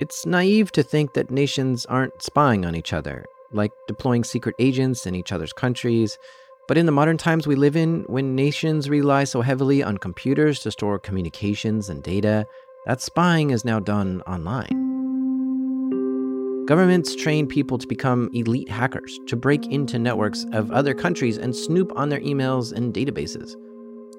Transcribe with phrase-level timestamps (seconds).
[0.00, 5.06] It's naive to think that nations aren't spying on each other, like deploying secret agents
[5.06, 6.18] in each other's countries.
[6.66, 10.60] But in the modern times we live in, when nations rely so heavily on computers
[10.60, 12.46] to store communications and data,
[12.86, 14.90] that spying is now done online.
[16.66, 21.54] Governments train people to become elite hackers, to break into networks of other countries and
[21.54, 23.54] snoop on their emails and databases.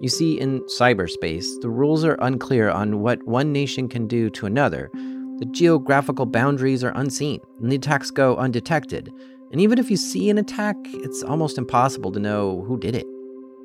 [0.01, 4.45] You see, in cyberspace, the rules are unclear on what one nation can do to
[4.45, 4.91] another.
[5.39, 9.11] The geographical boundaries are unseen, and the attacks go undetected.
[9.51, 13.05] And even if you see an attack, it's almost impossible to know who did it.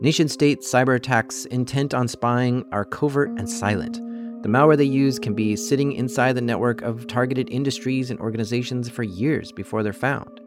[0.00, 4.00] Nation state cyber attacks intent on spying are covert and silent.
[4.42, 8.88] The malware they use can be sitting inside the network of targeted industries and organizations
[8.88, 10.40] for years before they're found.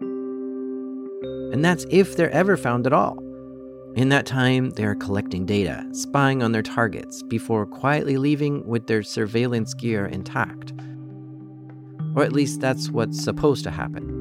[1.53, 3.17] And that's if they're ever found at all.
[3.95, 8.88] In that time, they are collecting data, spying on their targets, before quietly leaving with
[8.88, 10.71] their surveillance gear intact.
[12.15, 14.20] Or at least that's what's supposed to happen.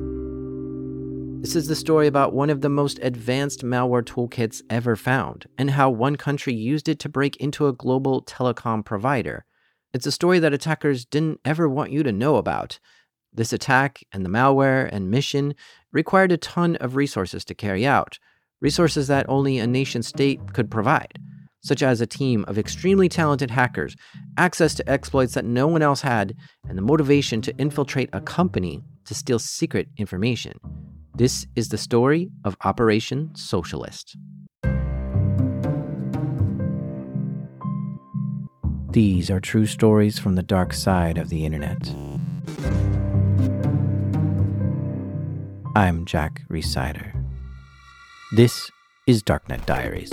[1.40, 5.70] This is the story about one of the most advanced malware toolkits ever found, and
[5.70, 9.46] how one country used it to break into a global telecom provider.
[9.94, 12.78] It's a story that attackers didn't ever want you to know about.
[13.32, 15.54] This attack and the malware and mission
[15.92, 18.18] required a ton of resources to carry out
[18.60, 21.18] resources that only a nation state could provide,
[21.62, 23.96] such as a team of extremely talented hackers,
[24.36, 26.34] access to exploits that no one else had,
[26.68, 30.58] and the motivation to infiltrate a company to steal secret information.
[31.14, 34.16] This is the story of Operation Socialist.
[38.90, 41.94] These are true stories from the dark side of the internet.
[45.76, 47.12] I'm Jack Rhysider.
[48.32, 48.68] This
[49.06, 50.10] is Darknet Diaries.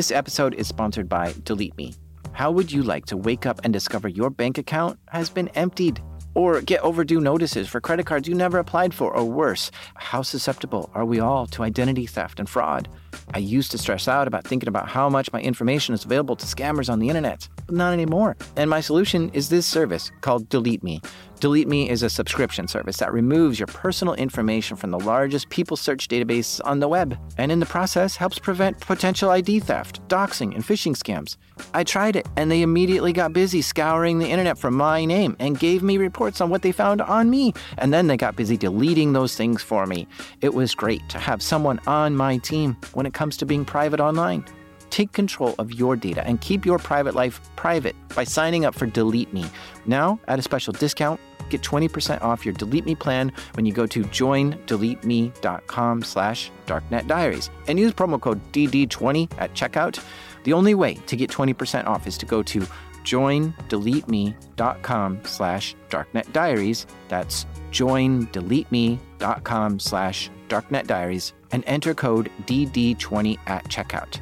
[0.00, 1.92] This episode is sponsored by Delete Me.
[2.32, 6.00] How would you like to wake up and discover your bank account has been emptied?
[6.34, 9.70] or get overdue notices for credit cards you never applied for, or worse.
[9.96, 12.88] How susceptible are we all to identity theft and fraud?
[13.34, 16.46] I used to stress out about thinking about how much my information is available to
[16.46, 18.36] scammers on the internet, but not anymore.
[18.56, 21.00] And my solution is this service called Delete Me.
[21.40, 25.74] Delete Me is a subscription service that removes your personal information from the largest people
[25.74, 30.54] search database on the web, and in the process helps prevent potential ID theft, doxing,
[30.54, 31.38] and phishing scams.
[31.72, 35.58] I tried it, and they immediately got busy scouring the internet for my name and
[35.58, 39.14] gave me reports on what they found on me, and then they got busy deleting
[39.14, 40.06] those things for me.
[40.42, 43.98] It was great to have someone on my team when it comes to being private
[44.00, 44.44] online.
[44.90, 48.84] Take control of your data and keep your private life private by signing up for
[48.86, 49.46] Delete Me.
[49.86, 51.18] Now, at a special discount,
[51.50, 57.76] Get 20% off your Delete Me plan when you go to joindeleteme.com slash darknetdiaries and
[57.78, 60.04] use promo code DD20 at checkout.
[60.44, 62.60] The only way to get 20% off is to go to
[63.04, 66.86] joindeleteme.com slash darknetdiaries.
[67.08, 74.20] That's joindeleteme.com slash darknetdiaries and enter code DD20 at checkout.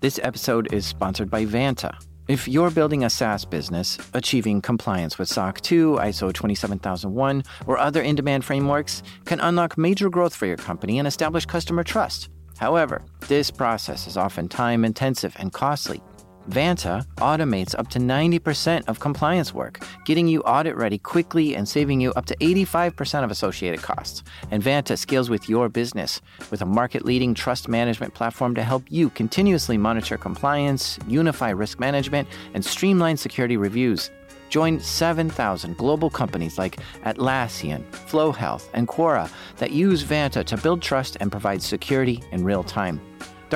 [0.00, 1.96] This episode is sponsored by Vanta.
[2.28, 8.02] If you're building a SaaS business, achieving compliance with SOC 2, ISO 27001, or other
[8.02, 12.28] in demand frameworks can unlock major growth for your company and establish customer trust.
[12.56, 16.02] However, this process is often time intensive and costly.
[16.48, 22.00] Vanta automates up to 90% of compliance work, getting you audit ready quickly and saving
[22.00, 24.22] you up to 85% of associated costs.
[24.50, 26.20] And Vanta scales with your business
[26.50, 31.80] with a market leading trust management platform to help you continuously monitor compliance, unify risk
[31.80, 34.10] management, and streamline security reviews.
[34.48, 40.80] Join 7,000 global companies like Atlassian, Flo Health, and Quora that use Vanta to build
[40.80, 43.00] trust and provide security in real time.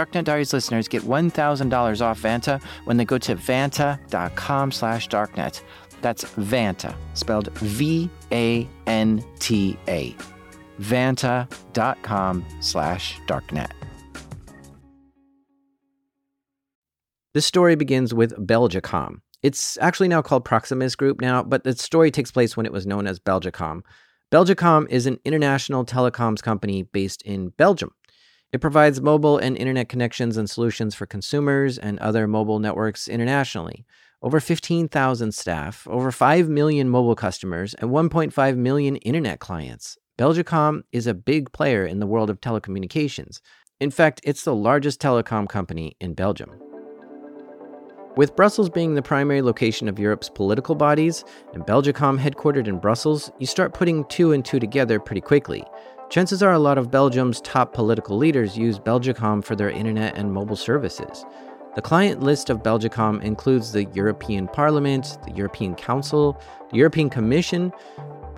[0.00, 5.60] Darknet Diaries listeners get $1,000 off Vanta when they go to vanta.com slash darknet.
[6.00, 8.06] That's Vanta, spelled V-A-N-T-A.
[10.80, 13.72] Vanta.com slash darknet.
[17.34, 19.20] This story begins with Belgacom.
[19.42, 22.86] It's actually now called Proximus Group now, but the story takes place when it was
[22.86, 23.82] known as Belgacom.
[24.32, 27.90] Belgacom is an international telecoms company based in Belgium.
[28.52, 33.86] It provides mobile and internet connections and solutions for consumers and other mobile networks internationally.
[34.22, 39.96] Over 15,000 staff, over 5 million mobile customers, and 1.5 million internet clients.
[40.18, 43.40] Belgacom is a big player in the world of telecommunications.
[43.78, 46.50] In fact, it's the largest telecom company in Belgium.
[48.16, 51.24] With Brussels being the primary location of Europe's political bodies
[51.54, 55.64] and Belgacom headquartered in Brussels, you start putting two and two together pretty quickly.
[56.10, 60.32] Chances are a lot of Belgium's top political leaders use Belgacom for their internet and
[60.32, 61.24] mobile services.
[61.76, 66.42] The client list of Belgacom includes the European Parliament, the European Council,
[66.72, 67.72] the European Commission,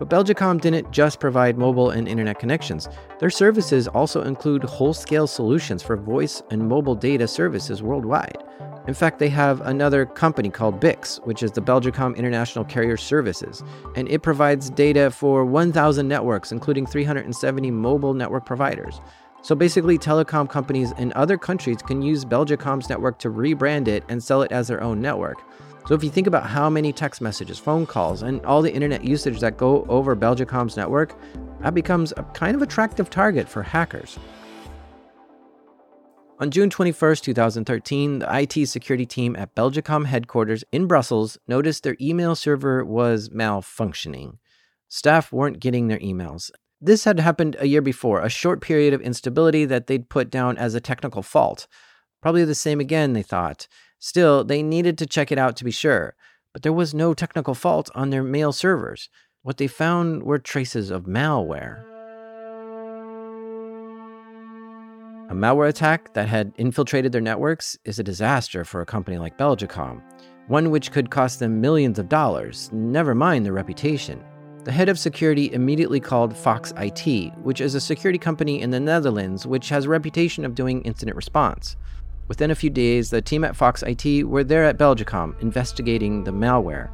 [0.03, 2.89] but Belgacom didn't just provide mobile and internet connections.
[3.21, 8.43] Their services also include whole scale solutions for voice and mobile data services worldwide.
[8.89, 13.63] In fact, they have another company called BICS, which is the Belgacom International Carrier Services,
[13.95, 19.01] and it provides data for 1,000 networks, including 370 mobile network providers.
[19.43, 24.21] So basically, telecom companies in other countries can use Belgacom's network to rebrand it and
[24.21, 25.39] sell it as their own network.
[25.87, 29.05] So if you think about how many text messages, phone calls, and all the internet
[29.05, 31.19] usage that go over Belgacom's network,
[31.61, 34.19] that becomes a kind of attractive target for hackers.
[36.39, 41.97] On June 21, 2013, the IT security team at Belgacom headquarters in Brussels noticed their
[42.01, 44.39] email server was malfunctioning.
[44.89, 46.51] Staff weren't getting their emails.
[46.81, 50.59] This had happened a year before, a short period of instability that they'd put down
[50.59, 51.69] as a technical fault.
[52.21, 53.69] Probably the same again, they thought.
[54.05, 56.17] Still, they needed to check it out to be sure.
[56.53, 59.09] But there was no technical fault on their mail servers.
[59.43, 61.85] What they found were traces of malware.
[65.31, 69.39] A malware attack that had infiltrated their networks is a disaster for a company like
[69.39, 70.03] Belgacom,
[70.49, 74.21] one which could cost them millions of dollars, never mind their reputation.
[74.65, 78.81] The head of security immediately called Fox IT, which is a security company in the
[78.81, 81.77] Netherlands which has a reputation of doing incident response.
[82.29, 86.31] Within a few days, the team at Fox IT were there at Belgacom investigating the
[86.31, 86.91] malware.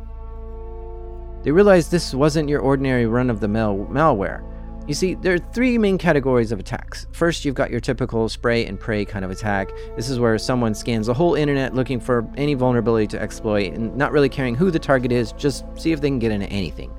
[1.43, 4.43] They realized this wasn't your ordinary run of the mill malware.
[4.89, 7.07] You see, there are three main categories of attacks.
[7.13, 9.69] First, you've got your typical spray and pray kind of attack.
[9.97, 13.95] This is where someone scans the whole internet looking for any vulnerability to exploit and
[13.97, 16.91] not really caring who the target is, just see if they can get into anything.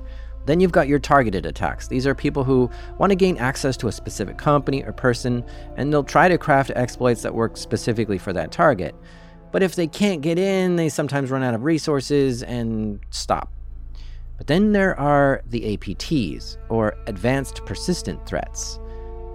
[0.50, 1.86] Then you've got your targeted attacks.
[1.86, 2.68] These are people who
[2.98, 5.44] want to gain access to a specific company or person,
[5.76, 8.96] and they'll try to craft exploits that work specifically for that target.
[9.52, 13.52] But if they can't get in, they sometimes run out of resources and stop.
[14.38, 18.80] But then there are the APTs, or Advanced Persistent Threats.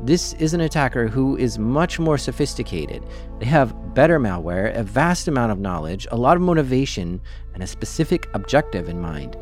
[0.01, 3.05] This is an attacker who is much more sophisticated.
[3.39, 7.21] They have better malware, a vast amount of knowledge, a lot of motivation,
[7.53, 9.37] and a specific objective in mind,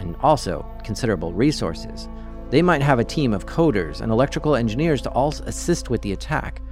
[0.00, 2.08] and also considerable resources.
[2.50, 6.12] They might have a team of coders and electrical engineers to all assist with the
[6.12, 6.62] attack.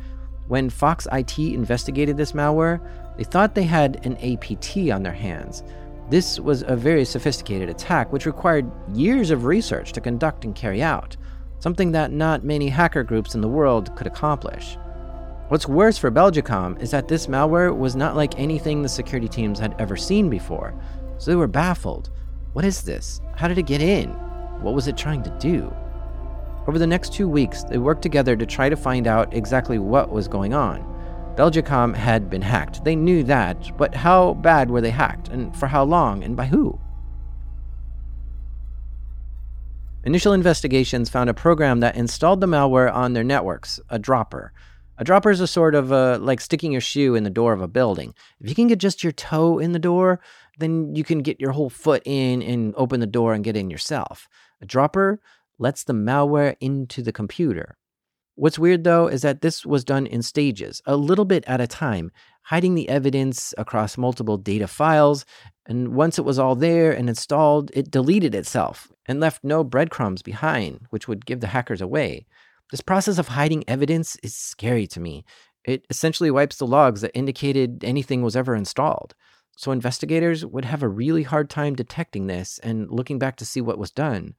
[0.48, 2.80] When Fox IT investigated this malware,
[3.16, 5.64] they thought they had an APT on their hands
[6.10, 10.82] this was a very sophisticated attack which required years of research to conduct and carry
[10.82, 11.16] out,
[11.60, 14.76] something that not many hacker groups in the world could accomplish.
[15.48, 19.58] What's worse for Belgacom is that this malware was not like anything the security teams
[19.58, 20.74] had ever seen before,
[21.18, 22.10] so they were baffled.
[22.54, 23.20] What is this?
[23.34, 24.10] How did it get in?
[24.62, 25.74] What was it trying to do?
[26.68, 30.12] Over the next two weeks, they worked together to try to find out exactly what
[30.12, 30.80] was going on.
[31.36, 32.84] Belgacom had been hacked.
[32.84, 36.46] They knew that, but how bad were they hacked, and for how long, and by
[36.46, 36.78] who?
[40.04, 44.52] Initial investigations found a program that installed the malware on their networks, a dropper.
[44.96, 47.60] A dropper is a sort of uh, like sticking your shoe in the door of
[47.60, 48.14] a building.
[48.40, 50.20] If you can get just your toe in the door,
[50.58, 53.70] then you can get your whole foot in and open the door and get in
[53.70, 54.28] yourself.
[54.60, 55.20] A dropper
[55.58, 57.76] lets the malware into the computer.
[58.36, 61.68] What's weird though is that this was done in stages, a little bit at a
[61.68, 62.10] time,
[62.42, 65.24] hiding the evidence across multiple data files.
[65.66, 70.22] And once it was all there and installed, it deleted itself and left no breadcrumbs
[70.22, 72.26] behind, which would give the hackers away.
[72.70, 75.24] This process of hiding evidence is scary to me.
[75.64, 79.14] It essentially wipes the logs that indicated anything was ever installed.
[79.56, 83.60] So investigators would have a really hard time detecting this and looking back to see
[83.60, 84.34] what was done.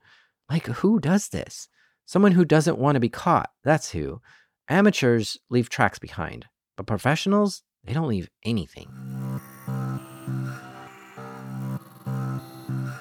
[0.49, 1.67] Like, who does this?
[2.05, 4.21] Someone who doesn't want to be caught, that's who.
[4.69, 6.45] Amateurs leave tracks behind,
[6.77, 8.91] but professionals, they don't leave anything.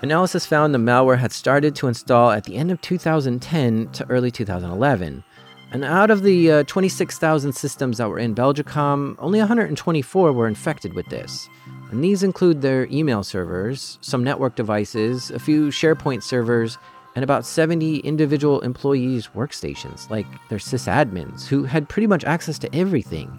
[0.02, 4.30] Analysis found the malware had started to install at the end of 2010 to early
[4.30, 5.24] 2011.
[5.72, 10.92] And out of the uh, 26,000 systems that were in Belgacom, only 124 were infected
[10.92, 11.48] with this.
[11.90, 16.78] And these include their email servers, some network devices, a few SharePoint servers,
[17.14, 22.74] and about 70 individual employees' workstations, like their sysadmins, who had pretty much access to
[22.74, 23.38] everything.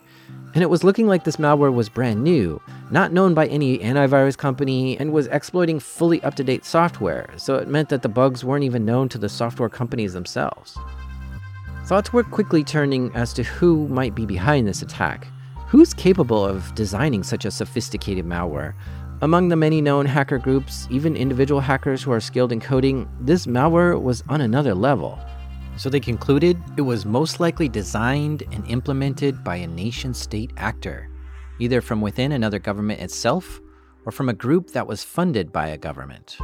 [0.54, 4.38] And it was looking like this malware was brand new, not known by any antivirus
[4.38, 8.46] company, and was exploiting fully up to date software, so it meant that the bugs
[8.46, 10.78] weren't even known to the software companies themselves.
[11.88, 15.28] Thoughts were quickly turning as to who might be behind this attack.
[15.76, 18.76] Who's capable of designing such a sophisticated malware?
[19.22, 23.46] Among the many known hacker groups, even individual hackers who are skilled in coding, this
[23.46, 25.20] malware was on another level.
[25.76, 31.10] So they concluded it was most likely designed and implemented by a nation state actor,
[31.60, 33.60] either from within another government itself
[34.06, 36.38] or from a group that was funded by a government.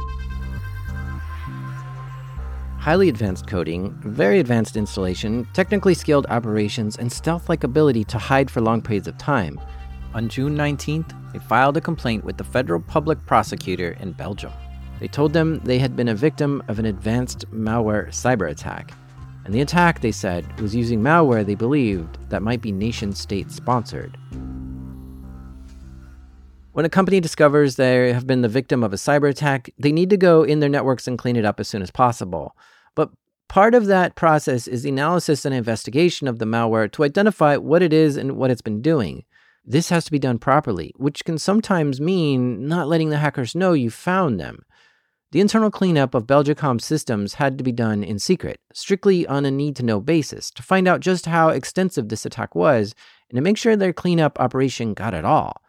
[2.82, 8.50] Highly advanced coding, very advanced installation, technically skilled operations, and stealth like ability to hide
[8.50, 9.60] for long periods of time.
[10.14, 14.52] On June 19th, they filed a complaint with the federal public prosecutor in Belgium.
[15.00, 18.92] They told them they had been a victim of an advanced malware cyber attack
[19.44, 23.50] and the attack, they said, was using malware they believed that might be nation state
[23.50, 24.16] sponsored.
[26.72, 30.10] When a company discovers they have been the victim of a cyber attack, they need
[30.10, 32.56] to go in their networks and clean it up as soon as possible.
[32.94, 33.10] But
[33.48, 37.82] part of that process is the analysis and investigation of the malware to identify what
[37.82, 39.24] it is and what it's been doing.
[39.64, 43.72] This has to be done properly, which can sometimes mean not letting the hackers know
[43.72, 44.64] you found them.
[45.30, 49.50] The internal cleanup of Belgacom's systems had to be done in secret, strictly on a
[49.50, 52.94] need to know basis, to find out just how extensive this attack was
[53.30, 55.62] and to make sure their cleanup operation got it all.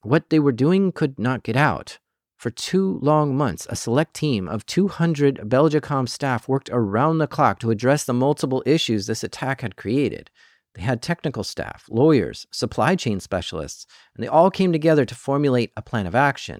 [0.00, 1.98] What they were doing could not get out.
[2.42, 7.60] For two long months, a select team of 200 Belgacom staff worked around the clock
[7.60, 10.28] to address the multiple issues this attack had created.
[10.74, 15.70] They had technical staff, lawyers, supply chain specialists, and they all came together to formulate
[15.76, 16.58] a plan of action.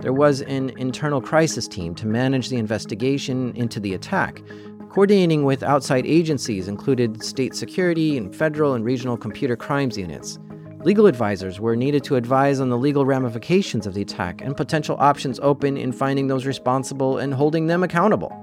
[0.00, 4.42] There was an internal crisis team to manage the investigation into the attack.
[4.90, 10.38] Coordinating with outside agencies included state security and federal and regional computer crimes units.
[10.84, 14.96] Legal advisors were needed to advise on the legal ramifications of the attack and potential
[14.98, 18.36] options open in finding those responsible and holding them accountable.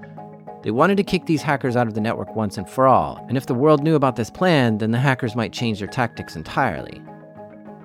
[0.63, 3.35] They wanted to kick these hackers out of the network once and for all, and
[3.35, 7.01] if the world knew about this plan, then the hackers might change their tactics entirely.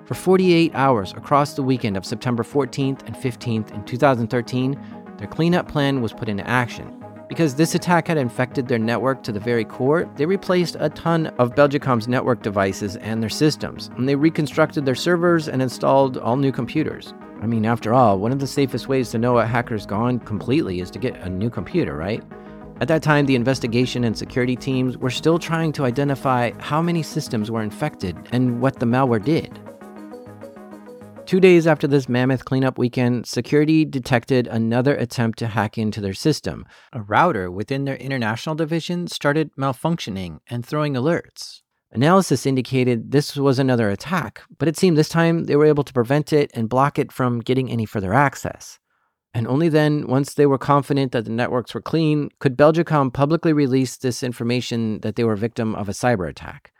[0.05, 4.79] For 48 hours across the weekend of September 14th and 15th in 2013,
[5.17, 7.04] their cleanup plan was put into action.
[7.27, 11.27] Because this attack had infected their network to the very core, they replaced a ton
[11.39, 16.37] of Belgacom's network devices and their systems, and they reconstructed their servers and installed all
[16.37, 17.13] new computers.
[17.41, 20.81] I mean, after all, one of the safest ways to know a hacker's gone completely
[20.81, 22.23] is to get a new computer, right?
[22.79, 27.01] At that time, the investigation and security teams were still trying to identify how many
[27.01, 29.59] systems were infected and what the malware did.
[31.25, 36.13] Two days after this mammoth cleanup weekend, security detected another attempt to hack into their
[36.13, 36.67] system.
[36.93, 41.61] A router within their international division started malfunctioning and throwing alerts.
[41.91, 45.93] Analysis indicated this was another attack, but it seemed this time they were able to
[45.93, 48.77] prevent it and block it from getting any further access.
[49.33, 53.51] And only then, once they were confident that the networks were clean, could Belgacom publicly
[53.51, 56.71] release this information that they were victim of a cyber attack.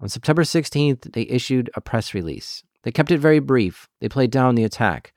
[0.00, 2.62] On September 16th, they issued a press release.
[2.86, 3.88] They kept it very brief.
[4.00, 5.12] They played down the attack.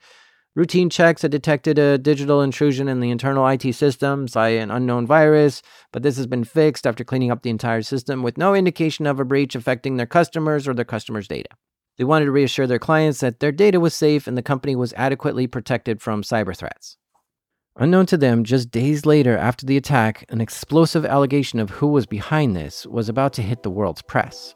[0.55, 5.05] Routine checks had detected a digital intrusion in the internal IT systems by an unknown
[5.05, 5.61] virus,
[5.93, 9.19] but this has been fixed after cleaning up the entire system with no indication of
[9.19, 11.49] a breach affecting their customers or their customers' data.
[11.99, 14.91] They wanted to reassure their clients that their data was safe and the company was
[14.93, 16.97] adequately protected from cyber threats.
[17.75, 22.07] Unknown to them, just days later after the attack, an explosive allegation of who was
[22.07, 24.55] behind this was about to hit the world's press.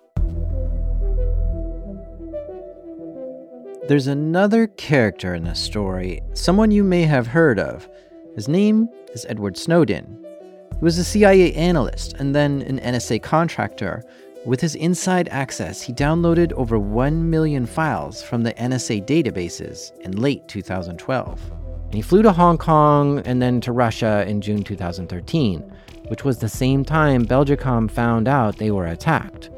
[3.85, 7.89] There's another character in this story, someone you may have heard of.
[8.33, 10.25] His name is Edward Snowden.
[10.71, 14.01] He was a CIA analyst and then an NSA contractor.
[14.45, 20.13] With his inside access, he downloaded over 1 million files from the NSA databases in
[20.13, 21.51] late 2012.
[21.83, 25.59] And he flew to Hong Kong and then to Russia in June 2013,
[26.07, 29.49] which was the same time Belgacom found out they were attacked.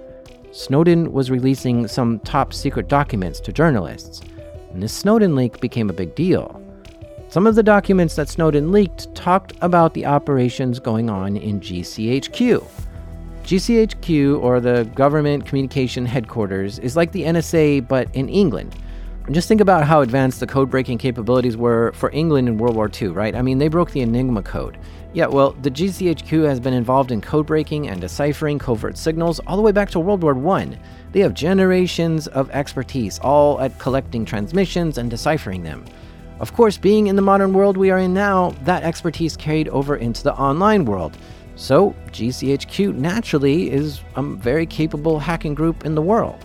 [0.55, 4.21] Snowden was releasing some top secret documents to journalists,
[4.71, 6.61] and this Snowden leak became a big deal.
[7.27, 12.65] Some of the documents that Snowden leaked talked about the operations going on in GCHQ.
[13.43, 18.77] GCHQ, or the Government Communication Headquarters, is like the NSA but in England.
[19.25, 22.77] And just think about how advanced the code breaking capabilities were for England in World
[22.77, 23.35] War II, right?
[23.35, 24.77] I mean, they broke the Enigma code.
[25.15, 29.55] Yeah, well, the GCHQ has been involved in code breaking and deciphering covert signals all
[29.55, 30.77] the way back to World War I.
[31.13, 35.85] They have generations of expertise, all at collecting transmissions and deciphering them.
[36.41, 39.95] Of course, being in the modern world we are in now, that expertise carried over
[39.95, 41.17] into the online world.
[41.55, 46.43] So, GCHQ naturally is a very capable hacking group in the world.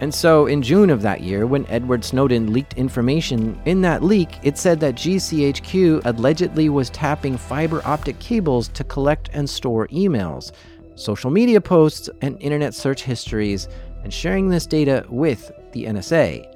[0.00, 4.28] And so, in June of that year, when Edward Snowden leaked information, in that leak,
[4.42, 10.52] it said that GCHQ allegedly was tapping fiber optic cables to collect and store emails,
[10.96, 13.68] social media posts, and internet search histories,
[14.04, 16.46] and sharing this data with the NSA.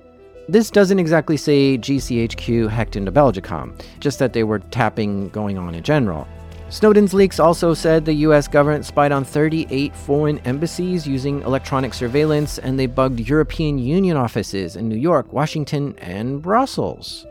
[0.48, 5.74] This doesn't exactly say GCHQ hacked into Belgacom, just that they were tapping going on
[5.74, 6.28] in general.
[6.70, 12.58] Snowden's leaks also said the US government spied on 38 foreign embassies using electronic surveillance,
[12.58, 17.26] and they bugged European Union offices in New York, Washington, and Brussels.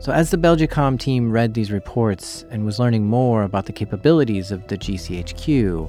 [0.00, 4.50] So, as the Belgacom team read these reports and was learning more about the capabilities
[4.50, 5.88] of the GCHQ,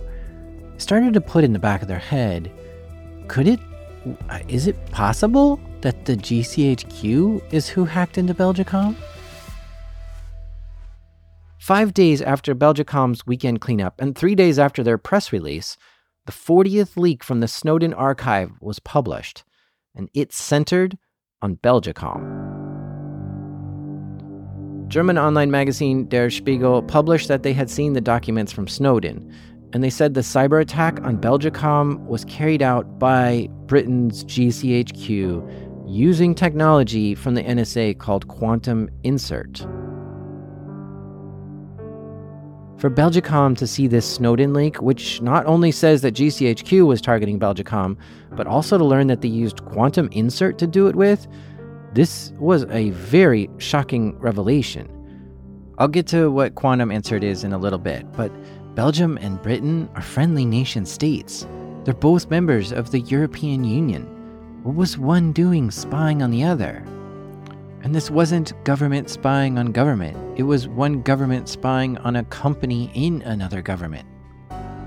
[0.76, 2.50] it started to put in the back of their head
[3.28, 3.60] could it,
[4.48, 8.96] is it possible that the GCHQ is who hacked into Belgacom?
[11.64, 15.78] Five days after Belgacom's weekend cleanup and three days after their press release,
[16.26, 19.46] the 40th leak from the Snowden archive was published,
[19.96, 20.98] and it centered
[21.42, 22.20] on Belgacom.
[24.90, 29.34] German online magazine Der Spiegel published that they had seen the documents from Snowden,
[29.72, 36.36] and they said the cyber attack on Belgacom was carried out by Britain's GCHQ using
[36.36, 39.66] technology from the NSA called quantum insert.
[42.84, 47.40] For Belgacom to see this Snowden leak, which not only says that GCHQ was targeting
[47.40, 47.96] Belgacom,
[48.32, 51.26] but also to learn that they used quantum insert to do it with,
[51.94, 54.90] this was a very shocking revelation.
[55.78, 58.34] I'll get to what quantum insert is in a little bit, but
[58.76, 61.48] Belgium and Britain are friendly nation states.
[61.86, 64.04] They're both members of the European Union.
[64.64, 66.84] What was one doing spying on the other?
[67.84, 72.90] And this wasn't government spying on government, it was one government spying on a company
[72.94, 74.08] in another government.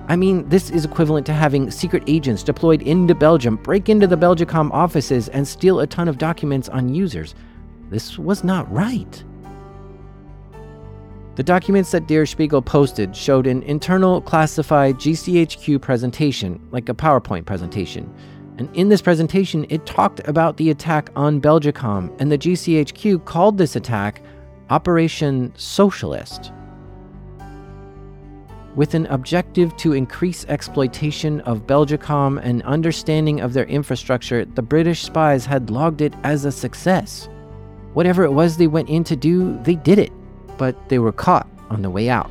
[0.09, 4.17] I mean, this is equivalent to having secret agents deployed into Belgium break into the
[4.17, 7.35] Belgacom offices and steal a ton of documents on users.
[7.91, 9.23] This was not right.
[11.35, 17.45] The documents that Der Spiegel posted showed an internal classified GCHQ presentation, like a PowerPoint
[17.45, 18.11] presentation,
[18.59, 23.59] and in this presentation, it talked about the attack on Belgacom, and the GCHQ called
[23.59, 24.23] this attack
[24.71, 26.53] Operation Socialist.
[28.75, 35.03] With an objective to increase exploitation of Belgacom and understanding of their infrastructure, the British
[35.03, 37.29] spies had logged it as a success.
[37.95, 40.13] Whatever it was they went in to do, they did it,
[40.59, 42.31] but they were caught on the way out.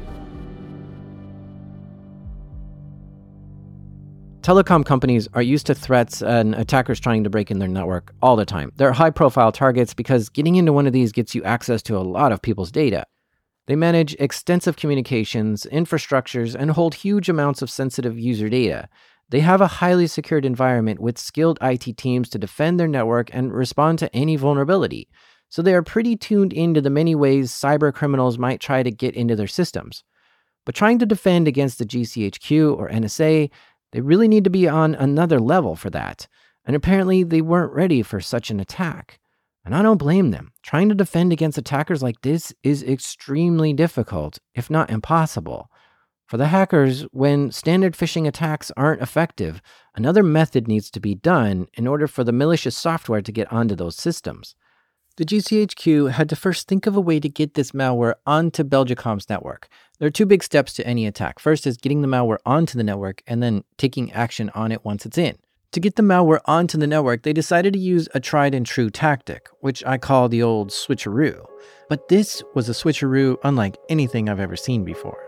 [4.46, 8.36] Telecom companies are used to threats and attackers trying to break in their network all
[8.36, 8.72] the time.
[8.76, 12.06] They're high profile targets because getting into one of these gets you access to a
[12.06, 13.08] lot of people's data.
[13.66, 18.88] They manage extensive communications, infrastructures, and hold huge amounts of sensitive user data.
[19.30, 23.52] They have a highly secured environment with skilled IT teams to defend their network and
[23.52, 25.10] respond to any vulnerability.
[25.50, 29.16] So they are pretty tuned into the many ways cyber criminals might try to get
[29.16, 30.04] into their systems.
[30.66, 33.52] But trying to defend against the GCHQ or NSA,
[33.96, 36.28] they really need to be on another level for that.
[36.66, 39.22] And apparently, they weren't ready for such an attack.
[39.64, 40.52] And I don't blame them.
[40.62, 45.72] Trying to defend against attackers like this is extremely difficult, if not impossible.
[46.26, 49.62] For the hackers, when standard phishing attacks aren't effective,
[49.96, 53.76] another method needs to be done in order for the malicious software to get onto
[53.76, 54.56] those systems.
[55.18, 59.30] The GCHQ had to first think of a way to get this malware onto Belgacom's
[59.30, 59.70] network.
[59.98, 61.40] There are two big steps to any attack.
[61.40, 65.06] First is getting the malware onto the network and then taking action on it once
[65.06, 65.38] it's in.
[65.72, 68.90] To get the malware onto the network, they decided to use a tried and true
[68.90, 71.46] tactic, which I call the old switcheroo.
[71.88, 75.25] But this was a switcheroo unlike anything I've ever seen before.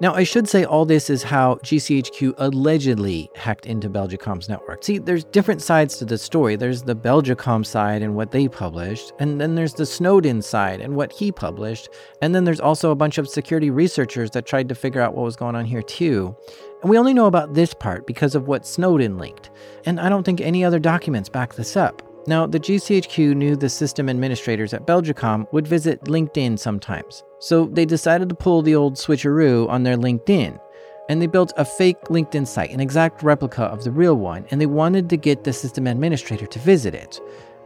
[0.00, 4.84] Now, I should say all this is how GCHQ allegedly hacked into Belgacom's network.
[4.84, 6.54] See, there's different sides to the story.
[6.54, 10.94] There's the Belgacom side and what they published, and then there's the Snowden side and
[10.94, 11.88] what he published,
[12.22, 15.24] and then there's also a bunch of security researchers that tried to figure out what
[15.24, 16.36] was going on here too.
[16.82, 19.50] And we only know about this part because of what Snowden leaked,
[19.84, 22.07] and I don't think any other documents back this up.
[22.28, 27.86] Now, the GCHQ knew the system administrators at Belgacom would visit LinkedIn sometimes, so they
[27.86, 30.60] decided to pull the old switcheroo on their LinkedIn.
[31.08, 34.60] And they built a fake LinkedIn site, an exact replica of the real one, and
[34.60, 37.18] they wanted to get the system administrator to visit it.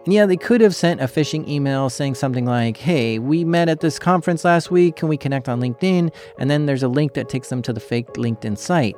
[0.05, 3.69] And yeah, they could have sent a phishing email saying something like, hey, we met
[3.69, 6.15] at this conference last week, can we connect on LinkedIn?
[6.39, 8.95] And then there's a link that takes them to the fake LinkedIn site.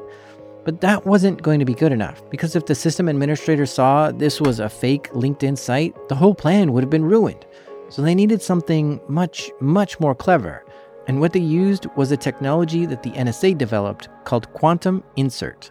[0.64, 4.40] But that wasn't going to be good enough because if the system administrator saw this
[4.40, 7.44] was a fake LinkedIn site, the whole plan would have been ruined.
[7.90, 10.64] So they needed something much, much more clever.
[11.06, 15.70] And what they used was a technology that the NSA developed called quantum insert.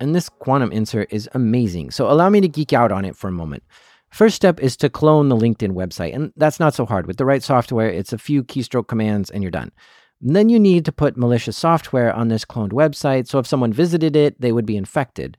[0.00, 1.90] And this quantum insert is amazing.
[1.90, 3.64] So allow me to geek out on it for a moment.
[4.10, 7.06] First step is to clone the LinkedIn website, and that's not so hard.
[7.06, 9.72] With the right software, it's a few keystroke commands and you're done.
[10.20, 13.72] And then you need to put malicious software on this cloned website, so if someone
[13.72, 15.36] visited it, they would be infected.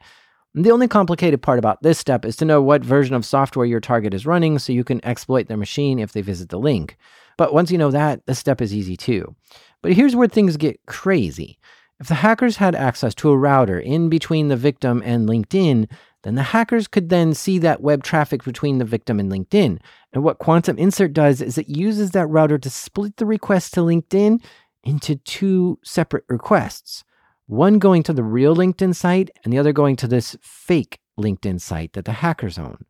[0.55, 3.65] And the only complicated part about this step is to know what version of software
[3.65, 6.97] your target is running so you can exploit their machine if they visit the link.
[7.37, 9.35] But once you know that, the step is easy too.
[9.81, 11.59] But here's where things get crazy.
[11.99, 15.89] If the hackers had access to a router in between the victim and LinkedIn,
[16.23, 19.79] then the hackers could then see that web traffic between the victim and LinkedIn.
[20.13, 23.81] And what Quantum Insert does is it uses that router to split the request to
[23.81, 24.41] LinkedIn
[24.89, 27.03] into two separate requests
[27.45, 31.59] one going to the real LinkedIn site and the other going to this fake LinkedIn
[31.59, 32.85] site that the hackers own.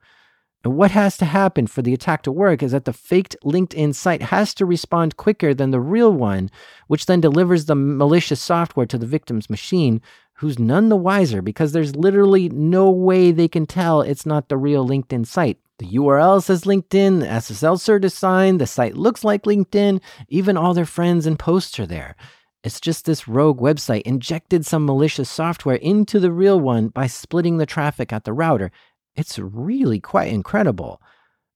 [0.65, 3.95] And what has to happen for the attack to work is that the faked LinkedIn
[3.95, 6.49] site has to respond quicker than the real one,
[6.87, 10.01] which then delivers the malicious software to the victim's machine,
[10.33, 14.57] who's none the wiser because there's literally no way they can tell it's not the
[14.57, 15.57] real LinkedIn site.
[15.79, 20.57] The URL says LinkedIn, the SSL cert is signed, the site looks like LinkedIn, even
[20.57, 22.17] all their friends and posts are there.
[22.65, 27.57] It's just this rogue website injected some malicious software into the real one by splitting
[27.57, 28.71] the traffic at the router.
[29.15, 31.01] It's really quite incredible.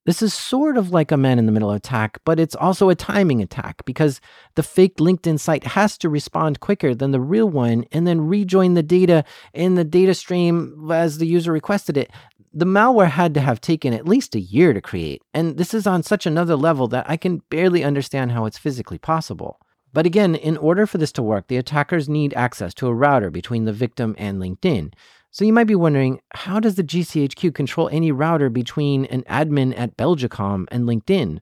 [0.05, 2.95] This is sort of like a man in the middle attack, but it's also a
[2.95, 4.19] timing attack because
[4.55, 8.73] the fake LinkedIn site has to respond quicker than the real one and then rejoin
[8.73, 12.11] the data in the data stream as the user requested it
[12.53, 15.87] the malware had to have taken at least a year to create, and this is
[15.87, 19.59] on such another level that I can barely understand how it's physically possible.
[19.91, 23.31] But again, in order for this to work, the attackers need access to a router
[23.31, 24.93] between the victim and LinkedIn.
[25.33, 29.73] So you might be wondering, how does the GCHQ control any router between an admin
[29.75, 31.39] at Belgacom and LinkedIn?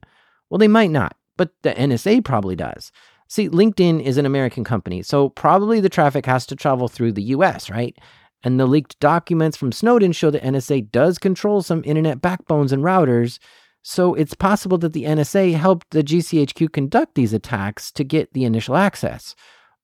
[0.48, 2.90] Well, they might not, but the NSA probably does.
[3.28, 7.22] See, LinkedIn is an American company, so probably the traffic has to travel through the
[7.34, 7.94] US, right?
[8.42, 12.82] And the leaked documents from Snowden show the NSA does control some internet backbones and
[12.82, 13.38] routers.
[13.82, 18.44] So it's possible that the NSA helped the GCHQ conduct these attacks to get the
[18.44, 19.34] initial access.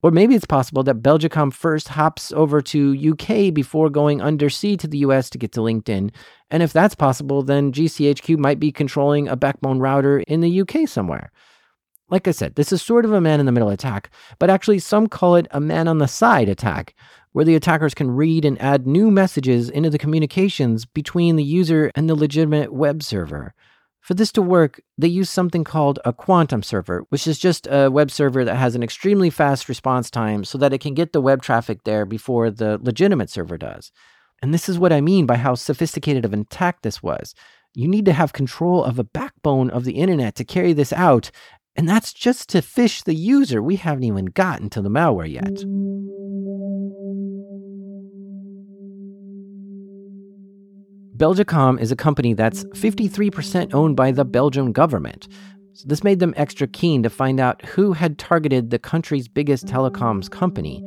[0.02, 4.87] Or maybe it's possible that Belgacom first hops over to UK before going undersea to
[4.87, 6.12] the US to get to LinkedIn.
[6.50, 10.88] And if that's possible, then GCHQ might be controlling a backbone router in the UK
[10.88, 11.32] somewhere.
[12.11, 14.78] Like I said, this is sort of a man in the middle attack, but actually
[14.78, 16.94] some call it a man on the side attack,
[17.32, 21.90] where the attackers can read and add new messages into the communications between the user
[21.94, 23.52] and the legitimate web server.
[24.08, 27.90] For this to work, they use something called a quantum server, which is just a
[27.90, 31.20] web server that has an extremely fast response time so that it can get the
[31.20, 33.92] web traffic there before the legitimate server does.
[34.40, 37.34] And this is what I mean by how sophisticated of an attack this was.
[37.74, 41.30] You need to have control of a backbone of the internet to carry this out,
[41.76, 43.62] and that's just to fish the user.
[43.62, 45.62] We haven't even gotten to the malware yet.
[51.18, 55.26] Belgacom is a company that's 53% owned by the Belgian government.
[55.72, 59.66] So this made them extra keen to find out who had targeted the country's biggest
[59.66, 60.81] telecoms company.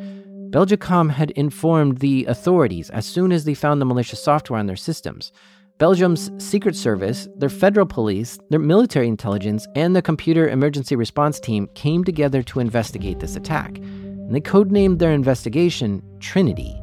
[0.52, 4.78] Belgacom had informed the authorities as soon as they found the malicious software on their
[4.78, 5.34] systems.
[5.80, 11.67] Belgium's Secret Service, their federal police, their military intelligence, and the computer emergency response team
[11.76, 13.80] came together to investigate this attack.
[13.80, 16.81] And they codenamed their investigation Trinity.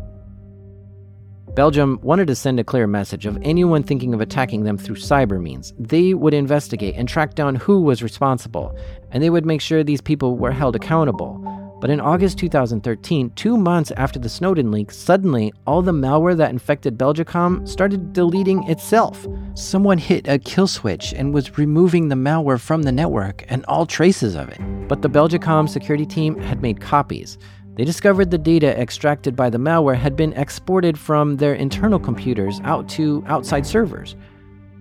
[1.58, 5.42] Belgium wanted to send a clear message of anyone thinking of attacking them through cyber
[5.42, 5.74] means.
[5.76, 8.78] They would investigate and track down who was responsible,
[9.10, 11.42] and they would make sure these people were held accountable.
[11.80, 16.50] But in August 2013, two months after the Snowden leak, suddenly all the malware that
[16.50, 19.26] infected Belgacom started deleting itself.
[19.54, 23.84] Someone hit a kill switch and was removing the malware from the network and all
[23.84, 24.60] traces of it.
[24.86, 27.36] But the Belgacom security team had made copies.
[27.78, 32.60] They discovered the data extracted by the malware had been exported from their internal computers
[32.64, 34.16] out to outside servers.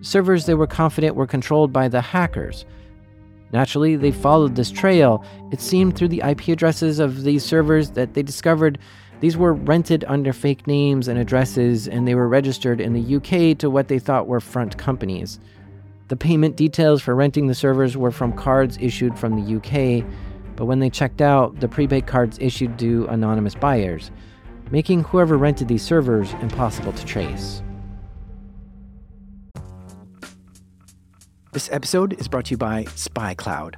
[0.02, 2.66] Servers they were confident were controlled by the hackers.
[3.54, 5.24] Naturally, they followed this trail.
[5.52, 8.80] It seemed through the IP addresses of these servers that they discovered
[9.20, 13.56] these were rented under fake names and addresses, and they were registered in the UK
[13.60, 15.40] to what they thought were front companies.
[16.08, 20.04] The payment details for renting the servers were from cards issued from the UK,
[20.58, 24.12] but when they checked out, the prepaid cards issued to anonymous buyers,
[24.72, 27.62] making whoever rented these servers impossible to trace.
[31.54, 33.76] This episode is brought to you by SpyCloud.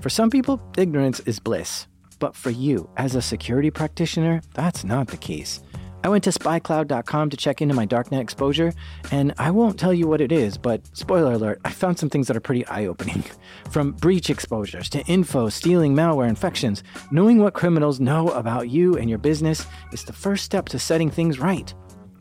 [0.00, 1.86] For some people, ignorance is bliss.
[2.18, 5.62] But for you, as a security practitioner, that's not the case.
[6.02, 8.72] I went to spycloud.com to check into my darknet exposure,
[9.10, 12.26] and I won't tell you what it is, but spoiler alert, I found some things
[12.28, 13.22] that are pretty eye opening.
[13.70, 19.10] From breach exposures to info, stealing, malware, infections, knowing what criminals know about you and
[19.10, 21.74] your business is the first step to setting things right.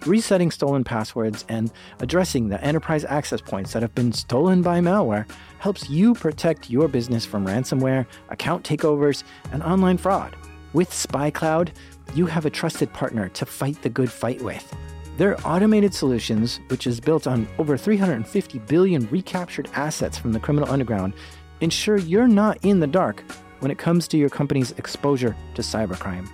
[0.05, 5.29] resetting stolen passwords and addressing the enterprise access points that have been stolen by malware
[5.59, 10.35] helps you protect your business from ransomware, account takeovers, and online fraud.
[10.71, 11.69] With SpyCloud,
[12.15, 14.73] you have a trusted partner to fight the good fight with.
[15.17, 20.71] Their automated solutions, which is built on over 350 billion recaptured assets from the criminal
[20.71, 21.13] underground,
[21.61, 23.23] ensure you're not in the dark
[23.59, 26.29] when it comes to your company's exposure to cybercrime.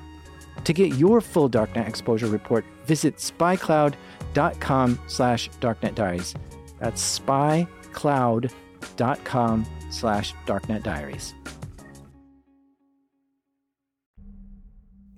[0.64, 6.36] To get your full Darknet exposure report, visit spycloud.com slash darknetdiaries.
[6.80, 11.34] That's spycloud.com slash darknetdiaries.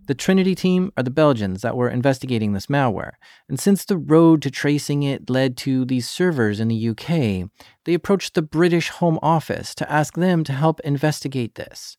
[0.08, 3.12] The Trinity team are the Belgians that were investigating this malware,
[3.50, 7.50] and since the road to tracing it led to these servers in the UK,
[7.84, 11.98] they approached the British Home Office to ask them to help investigate this.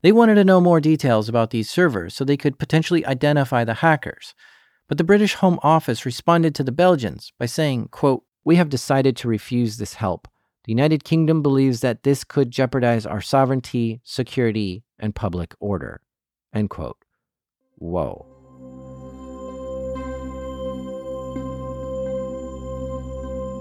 [0.00, 3.74] They wanted to know more details about these servers so they could potentially identify the
[3.74, 4.34] hackers.
[4.88, 9.18] But the British Home Office responded to the Belgians by saying, quote, "We have decided
[9.18, 10.28] to refuse this help.
[10.64, 16.00] The United Kingdom believes that this could jeopardize our sovereignty, security, and public order."
[16.54, 16.96] End quote.
[17.80, 18.26] Whoa.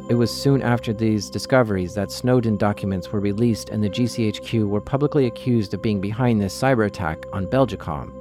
[0.10, 4.82] It was soon after these discoveries that Snowden documents were released and the GCHQ were
[4.82, 8.12] publicly accused of being behind this cyber attack on Belgacom.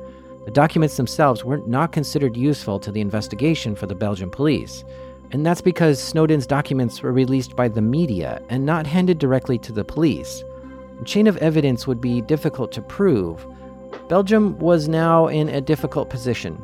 [0.45, 4.85] The documents themselves were not considered useful to the investigation for the Belgian police.
[5.33, 9.73] And that's because Snowden's documents were released by the media and not handed directly to
[9.73, 10.45] the police.
[11.01, 13.45] The chain of evidence would be difficult to prove,
[14.09, 16.63] Belgium was now in a difficult position.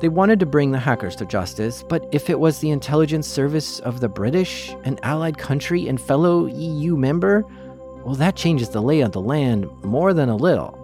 [0.00, 3.80] They wanted to bring the hackers to justice, but if it was the intelligence service
[3.80, 7.44] of the British, an allied country and fellow EU member,
[8.04, 10.78] well, that changes the lay of the land more than a little.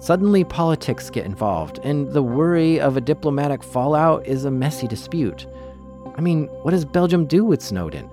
[0.00, 5.46] Suddenly, politics get involved, and the worry of a diplomatic fallout is a messy dispute.
[6.16, 8.08] I mean, what does Belgium do with Snowden?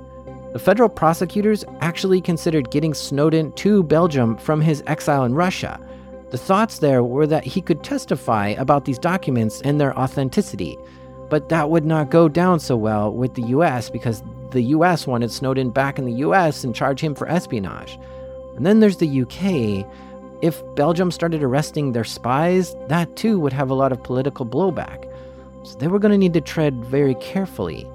[0.53, 5.79] The federal prosecutors actually considered getting Snowden to Belgium from his exile in Russia.
[6.29, 10.77] The thoughts there were that he could testify about these documents and their authenticity,
[11.29, 15.31] but that would not go down so well with the US because the US wanted
[15.31, 17.97] Snowden back in the US and charge him for espionage.
[18.55, 19.85] And then there's the UK.
[20.41, 25.05] If Belgium started arresting their spies, that too would have a lot of political blowback.
[25.65, 27.87] So they were going to need to tread very carefully.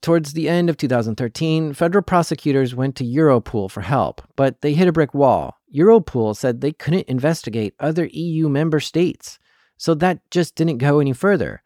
[0.00, 4.88] Towards the end of 2013, federal prosecutors went to Europol for help, but they hit
[4.88, 5.57] a brick wall.
[5.74, 9.38] Europol said they couldn't investigate other EU member states,
[9.76, 11.62] so that just didn't go any further.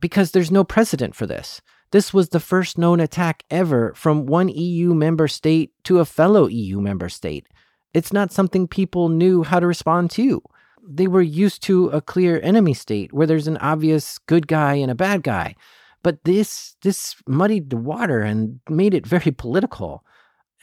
[0.00, 1.60] Because there's no precedent for this.
[1.92, 6.46] This was the first known attack ever from one EU member state to a fellow
[6.46, 7.46] EU member state.
[7.92, 10.42] It's not something people knew how to respond to.
[10.88, 14.90] They were used to a clear enemy state where there's an obvious good guy and
[14.90, 15.54] a bad guy.
[16.02, 20.02] But this this muddied the water and made it very political.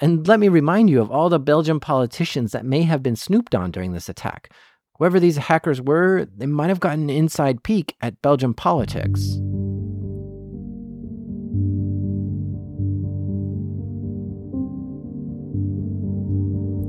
[0.01, 3.53] And let me remind you of all the Belgian politicians that may have been snooped
[3.53, 4.51] on during this attack.
[4.97, 9.21] Whoever these hackers were, they might have gotten an inside peek at Belgian politics.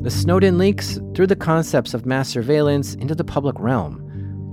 [0.02, 4.06] The Snowden leaks threw the concepts of mass surveillance into the public realm.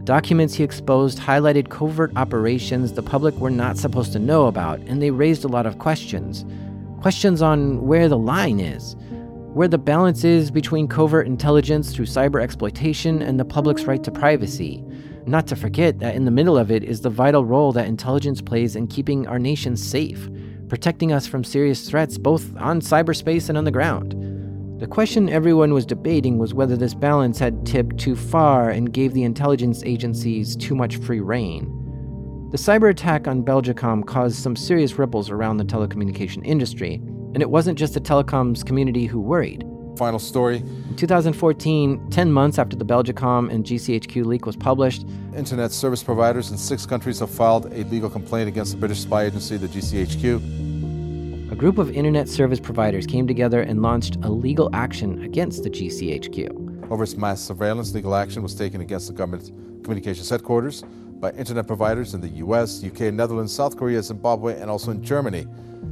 [0.04, 5.02] Documents he exposed highlighted covert operations the public were not supposed to know about, and
[5.02, 6.43] they raised a lot of questions.
[7.02, 8.96] Questions on where the line is,
[9.54, 14.12] where the balance is between covert intelligence through cyber exploitation and the public's right to
[14.12, 14.84] privacy.
[15.26, 18.42] Not to forget that in the middle of it is the vital role that intelligence
[18.42, 20.30] plays in keeping our nation safe,
[20.70, 24.16] protecting us from serious threats both on cyberspace and on the ground.
[24.80, 29.14] The question everyone was debating was whether this balance had tipped too far and gave
[29.14, 31.77] the intelligence agencies too much free rein.
[32.50, 36.94] The cyber attack on Belgacom caused some serious ripples around the telecommunication industry,
[37.34, 39.66] and it wasn't just the telecoms community who worried.
[39.98, 40.60] Final story.
[40.60, 45.06] In 2014, 10 months after the Belgacom and GCHQ leak was published,
[45.36, 49.24] Internet service providers in six countries have filed a legal complaint against the British spy
[49.24, 50.68] agency, the GCHQ
[51.50, 55.70] a group of internet service providers came together and launched a legal action against the
[55.70, 56.92] GCHQ.
[56.92, 60.84] Over its mass surveillance, legal action was taken against the government communications headquarters
[61.20, 65.46] by internet providers in the US, UK, Netherlands, South Korea, Zimbabwe, and also in Germany.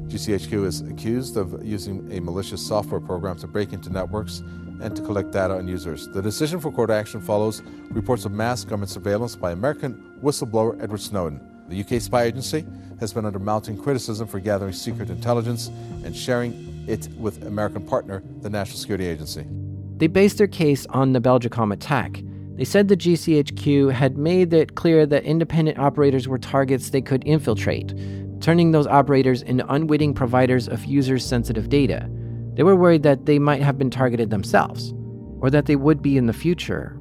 [0.08, 4.44] GCHQ is accused of using a malicious software program to break into networks
[4.82, 6.08] and to collect data on users.
[6.10, 11.02] The decision for court action follows reports of mass government surveillance by American whistleblower Edward
[11.02, 11.40] Snowden.
[11.70, 12.66] The UK spy agency
[13.00, 15.68] has been under mounting criticism for gathering secret intelligence
[16.04, 19.46] and sharing it with American partner, the National Security Agency.
[19.98, 22.22] They based their case on the Belgacom attack.
[22.56, 27.24] They said the GCHQ had made it clear that independent operators were targets they could
[27.26, 27.94] infiltrate,
[28.40, 32.10] turning those operators into unwitting providers of users' sensitive data.
[32.54, 34.94] They were worried that they might have been targeted themselves,
[35.42, 36.98] or that they would be in the future.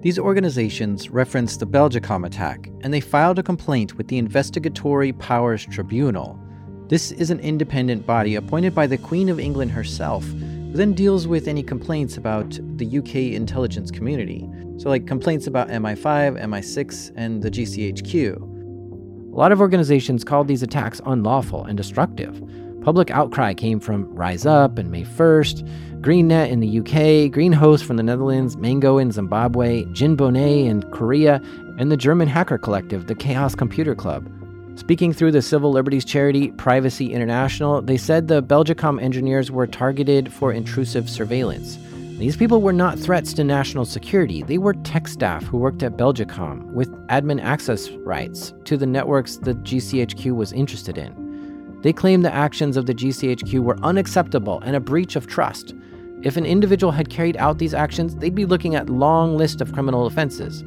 [0.00, 5.66] These organizations referenced the Belgacom attack, and they filed a complaint with the Investigatory Powers
[5.66, 6.40] Tribunal.
[6.88, 11.28] This is an independent body appointed by the Queen of England herself, who then deals
[11.28, 14.48] with any complaints about the UK intelligence community.
[14.82, 19.32] So, like complaints about MI5, MI6, and the GCHQ.
[19.32, 22.42] A lot of organizations called these attacks unlawful and destructive.
[22.80, 28.02] Public outcry came from Riseup and May 1st, GreenNet in the UK, Greenhost from the
[28.02, 31.40] Netherlands, Mango in Zimbabwe, JinBonet in Korea,
[31.78, 34.28] and the German hacker collective, the Chaos Computer Club.
[34.74, 40.32] Speaking through the civil liberties charity Privacy International, they said the Belgacom engineers were targeted
[40.32, 41.78] for intrusive surveillance.
[42.22, 44.44] These people were not threats to national security.
[44.44, 49.38] They were tech staff who worked at Belgacom with admin access rights to the networks
[49.38, 51.80] the GCHQ was interested in.
[51.82, 55.74] They claimed the actions of the GCHQ were unacceptable and a breach of trust.
[56.22, 59.72] If an individual had carried out these actions, they'd be looking at long list of
[59.72, 60.62] criminal offenses.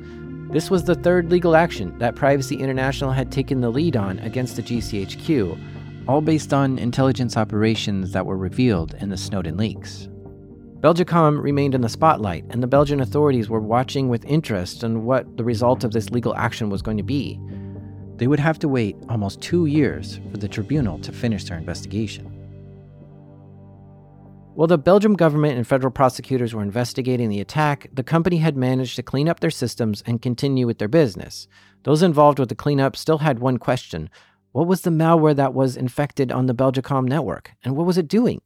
[0.51, 4.57] This was the third legal action that Privacy International had taken the lead on against
[4.57, 10.09] the GCHQ, all based on intelligence operations that were revealed in the Snowden leaks.
[10.85, 15.35] Belgacom remained in the spotlight, and the Belgian authorities were watching with interest on what
[15.35, 17.39] the result of this legal action was going to be.
[18.17, 22.27] They would have to wait almost two years for the tribunal to finish their investigation.
[24.53, 28.95] While the Belgium government and federal prosecutors were investigating the attack, the company had managed
[28.97, 31.47] to clean up their systems and continue with their business.
[31.81, 34.07] Those involved with the cleanup still had one question
[34.51, 38.07] What was the malware that was infected on the Belgacom network, and what was it
[38.07, 38.39] doing?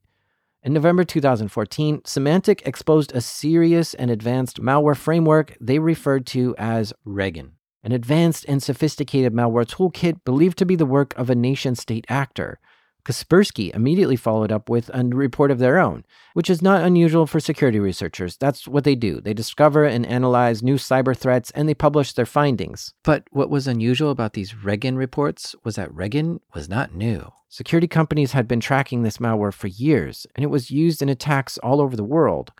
[0.61, 6.91] In November 2014, Symantec exposed a serious and advanced malware framework they referred to as
[7.05, 11.75] Regin, an advanced and sophisticated malware toolkit believed to be the work of a nation
[11.75, 12.59] state actor.
[13.05, 17.39] Kaspersky immediately followed up with a report of their own, which is not unusual for
[17.39, 18.37] security researchers.
[18.37, 19.21] That's what they do.
[19.21, 22.93] They discover and analyze new cyber threats and they publish their findings.
[23.03, 27.31] But what was unusual about these Regin reports was that Regin was not new.
[27.47, 31.57] Security companies had been tracking this malware for years, and it was used in attacks
[31.57, 32.51] all over the world.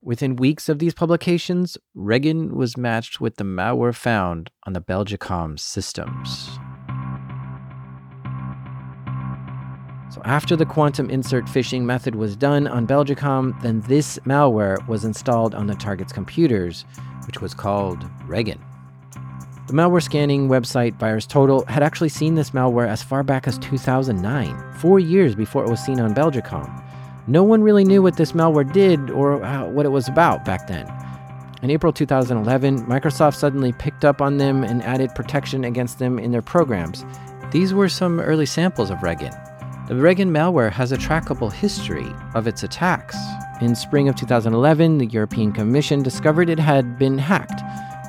[0.00, 5.58] Within weeks of these publications, Regin was matched with the malware found on the Belgacom
[5.58, 6.58] systems.
[10.18, 15.04] So after the quantum insert phishing method was done on Belgacom, then this malware was
[15.04, 16.84] installed on the target's computers,
[17.28, 18.60] which was called Regin.
[19.68, 24.72] The malware scanning website VirusTotal had actually seen this malware as far back as 2009,
[24.78, 26.82] four years before it was seen on Belgacom.
[27.28, 30.66] No one really knew what this malware did or uh, what it was about back
[30.66, 30.92] then.
[31.62, 36.32] In April 2011, Microsoft suddenly picked up on them and added protection against them in
[36.32, 37.04] their programs.
[37.52, 39.32] These were some early samples of Regin.
[39.88, 43.16] The Regin malware has a trackable history of its attacks.
[43.60, 47.62] In spring of 2011, the European Commission discovered it had been hacked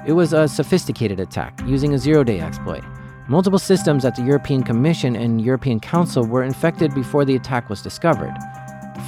[0.06, 2.84] it was a sophisticated attack using a zero day exploit.
[3.28, 7.82] Multiple systems at the European Commission and European Council were infected before the attack was
[7.82, 8.34] discovered.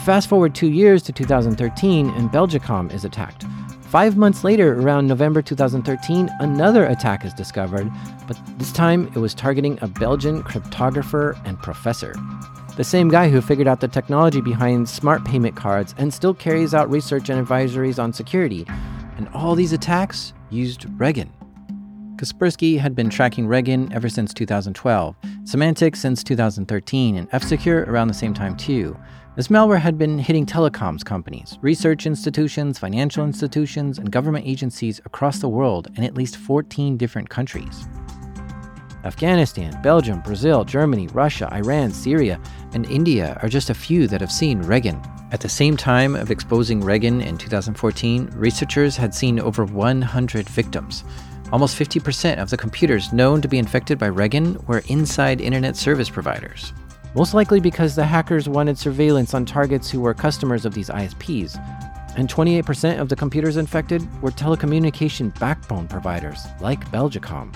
[0.06, 3.46] Fast forward two years to 2013, and Belgacom is attacked.
[3.82, 7.92] Five months later, around November 2013, another attack is discovered,
[8.28, 12.14] but this time it was targeting a Belgian cryptographer and professor.
[12.78, 16.74] The same guy who figured out the technology behind smart payment cards and still carries
[16.74, 18.66] out research and advisories on security.
[19.18, 21.32] And all these attacks used Regin.
[22.16, 28.08] Kaspersky had been tracking Regin ever since 2012, Symantec since 2013, and F Secure around
[28.08, 28.98] the same time too.
[29.36, 35.40] This malware had been hitting telecoms companies, research institutions, financial institutions, and government agencies across
[35.40, 37.88] the world in at least 14 different countries.
[39.04, 42.40] Afghanistan, Belgium, Brazil, Germany, Russia, Iran, Syria,
[42.74, 45.02] and India are just a few that have seen Regin.
[45.32, 51.04] At the same time of exposing Regin in 2014, researchers had seen over 100 victims.
[51.52, 56.10] Almost 50% of the computers known to be infected by Regin were inside internet service
[56.10, 56.74] providers.
[57.16, 61.58] Most likely because the hackers wanted surveillance on targets who were customers of these ISPs.
[62.18, 67.54] And 28% of the computers infected were telecommunication backbone providers, like Belgacom.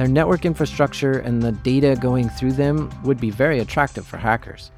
[0.00, 4.70] Their network infrastructure and the data going through them would be very attractive for hackers.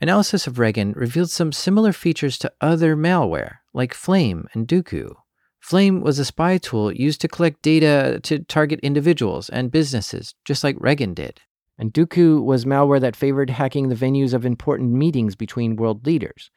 [0.00, 5.14] Analysis of Regin revealed some similar features to other malware, like Flame and Duqu.
[5.60, 10.64] Flame was a spy tool used to collect data to target individuals and businesses, just
[10.64, 11.42] like Regin did.
[11.76, 16.50] And Duqu was malware that favored hacking the venues of important meetings between world leaders.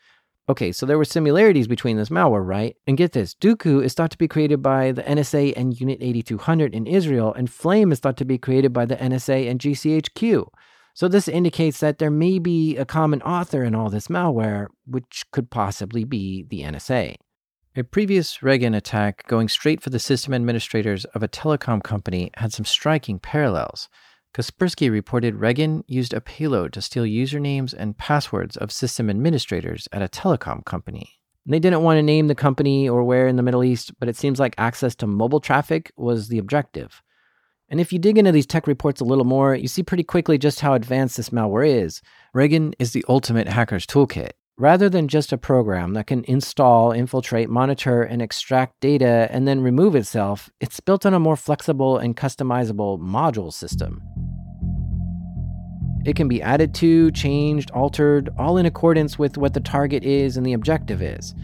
[0.50, 2.76] Okay, so there were similarities between this malware, right?
[2.88, 6.74] And get this Duqu is thought to be created by the NSA and Unit 8200
[6.74, 10.48] in Israel, and Flame is thought to be created by the NSA and GCHQ.
[10.96, 15.24] So this indicates that there may be a common author in all this malware, which
[15.32, 17.16] could possibly be the NSA.
[17.76, 22.52] A previous Regin attack going straight for the system administrators of a telecom company had
[22.52, 23.88] some striking parallels.
[24.36, 30.04] Kaspersky reported Regin used a payload to steal usernames and passwords of system administrators at
[30.04, 31.20] a telecom company.
[31.48, 34.16] They didn't want to name the company or where in the Middle East, but it
[34.16, 37.02] seems like access to mobile traffic was the objective.
[37.70, 40.38] And if you dig into these tech reports a little more, you see pretty quickly
[40.38, 42.02] just how advanced this malware is.
[42.34, 44.32] Regin is the ultimate hacker's toolkit.
[44.60, 49.62] Rather than just a program that can install, infiltrate, monitor, and extract data and then
[49.62, 54.02] remove itself, it's built on a more flexible and customizable module system.
[56.06, 60.38] It can be added to, changed, altered, all in accordance with what the target is
[60.38, 61.36] and the objective is.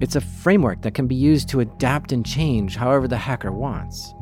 [0.00, 4.12] It's a framework that can be used to adapt and change however the hacker wants.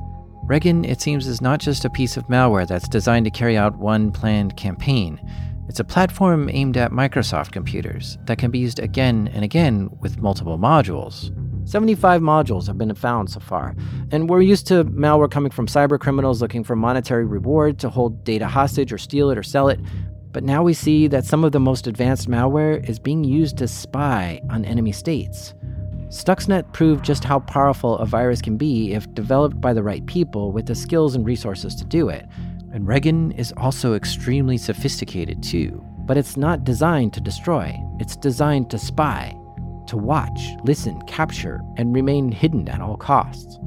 [0.45, 3.79] Regin, it seems, is not just a piece of malware that's designed to carry out
[3.79, 5.21] one planned campaign.
[5.69, 10.19] It's a platform aimed at Microsoft computers that can be used again and again with
[10.19, 11.31] multiple modules.
[11.71, 13.77] 75 modules have been found so far,
[14.11, 18.25] and we're used to malware coming from cyber criminals looking for monetary reward to hold
[18.25, 19.79] data hostage or steal it or sell it.
[20.33, 23.69] But now we see that some of the most advanced malware is being used to
[23.69, 25.55] spy on enemy states.
[26.09, 30.51] Stuxnet proved just how powerful a virus can be if developed by the right people
[30.51, 32.27] with the skills and resources to do it.
[32.73, 35.85] And Regin is also extremely sophisticated too.
[36.01, 39.40] But it's not designed to destroy, it's designed to spy
[39.91, 43.59] to watch, listen, capture, and remain hidden at all costs.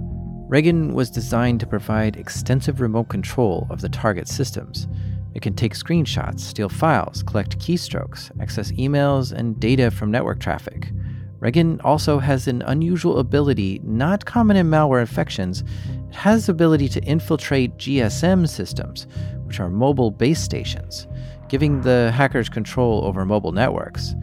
[0.47, 4.87] Regin was designed to provide extensive remote control of the target systems.
[5.33, 10.91] It can take screenshots, steal files, collect keystrokes, access emails and data from network traffic.
[11.39, 15.61] Regin also has an unusual ability not common in malware infections.
[16.09, 19.07] It has the ability to infiltrate GSM systems,
[19.43, 21.05] which are mobile base stations,
[21.49, 24.13] giving the hackers control over mobile networks.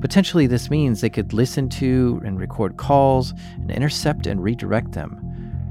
[0.00, 5.20] Potentially, this means they could listen to and record calls and intercept and redirect them.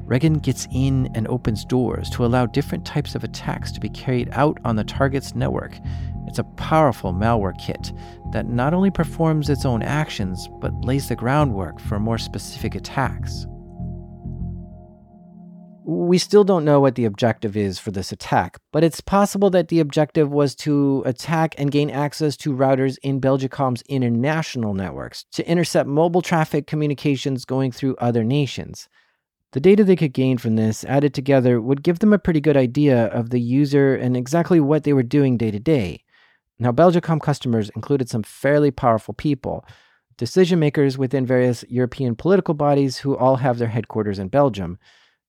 [0.06, 4.30] Regin gets in and opens doors to allow different types of attacks to be carried
[4.32, 5.78] out on the target's network.
[6.28, 7.92] It's a powerful malware kit
[8.32, 13.48] that not only performs its own actions, but lays the groundwork for more specific attacks.
[15.90, 19.70] We still don't know what the objective is for this attack, but it's possible that
[19.70, 25.50] the objective was to attack and gain access to routers in Belgacom's international networks to
[25.50, 28.88] intercept mobile traffic communications going through other nations.
[29.54, 32.56] The data they could gain from this added together would give them a pretty good
[32.56, 36.04] idea of the user and exactly what they were doing day to day.
[36.60, 39.66] Now, Belgacom customers included some fairly powerful people,
[40.18, 44.78] decision makers within various European political bodies who all have their headquarters in Belgium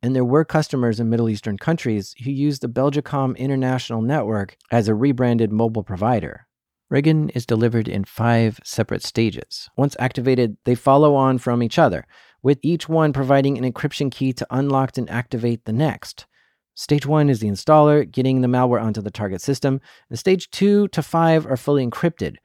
[0.02, 4.88] and there were customers in Middle Eastern countries who used the Belgacom International Network as
[4.88, 6.46] a rebranded mobile provider.
[6.88, 9.68] Regin is delivered in five separate stages.
[9.76, 12.04] Once activated, they follow on from each other,
[12.42, 16.26] with each one providing an encryption key to unlock and activate the next.
[16.74, 20.88] Stage one is the installer, getting the malware onto the target system, and stage two
[20.88, 22.36] to five are fully encrypted.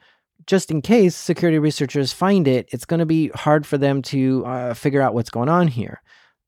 [0.46, 4.46] Just in case security researchers find it, it's going to be hard for them to
[4.46, 6.02] uh, figure out what's going on here.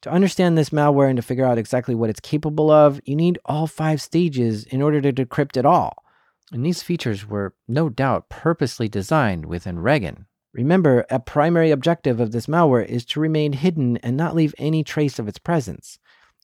[0.04, 3.40] To understand this malware and to figure out exactly what it's capable of, you need
[3.46, 6.04] all five stages in order to decrypt it all.
[6.52, 10.26] And these features were no doubt purposely designed within Regin.
[10.54, 14.84] Remember, a primary objective of this malware is to remain hidden and not leave any
[14.84, 16.00] trace of its presence.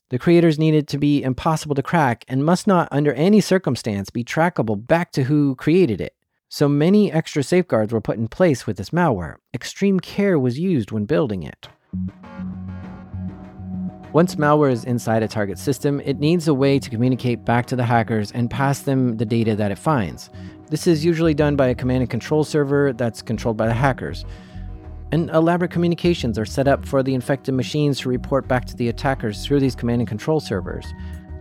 [0.10, 4.10] The creators need it to be impossible to crack and must not, under any circumstance,
[4.10, 6.16] be trackable back to who created it.
[6.50, 9.38] So many extra safeguards were put in place with this malware.
[9.54, 11.68] Extreme care was used when building it.
[14.14, 17.76] Once malware is inside a target system, it needs a way to communicate back to
[17.76, 20.30] the hackers and pass them the data that it finds.
[20.70, 24.24] This is usually done by a command and control server that's controlled by the hackers.
[25.12, 28.90] And elaborate communications are set up for the infected machines to report back to the
[28.90, 30.86] attackers through these command and control servers.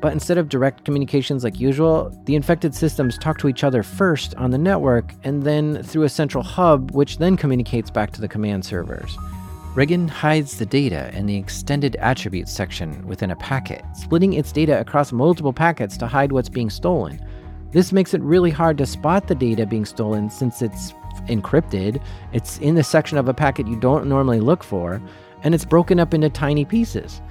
[0.01, 4.35] But instead of direct communications like usual, the infected systems talk to each other first
[4.37, 8.29] on the network and then through a central hub, which then communicates back to the
[8.29, 9.15] command servers.
[9.75, 14.79] Regin hides the data in the extended attributes section within a packet, splitting its data
[14.79, 17.19] across multiple packets to hide what's being stolen.
[17.71, 20.93] This makes it really hard to spot the data being stolen since it's
[21.27, 22.03] encrypted,
[22.35, 25.01] it's in the section of a packet you don't normally look for,
[25.43, 27.23] and it's broken up into tiny pieces.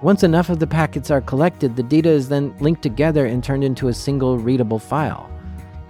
[0.00, 3.64] Once enough of the packets are collected, the data is then linked together and turned
[3.64, 5.28] into a single readable file.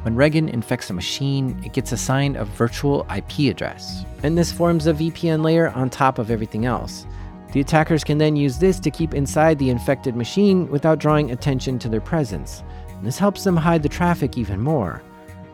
[0.03, 4.87] When Regin infects a machine, it gets assigned a virtual IP address, and this forms
[4.87, 7.05] a VPN layer on top of everything else.
[7.53, 11.79] The attackers can then use this to keep inside the infected machine without drawing attention
[11.81, 12.63] to their presence.
[12.89, 15.03] And this helps them hide the traffic even more.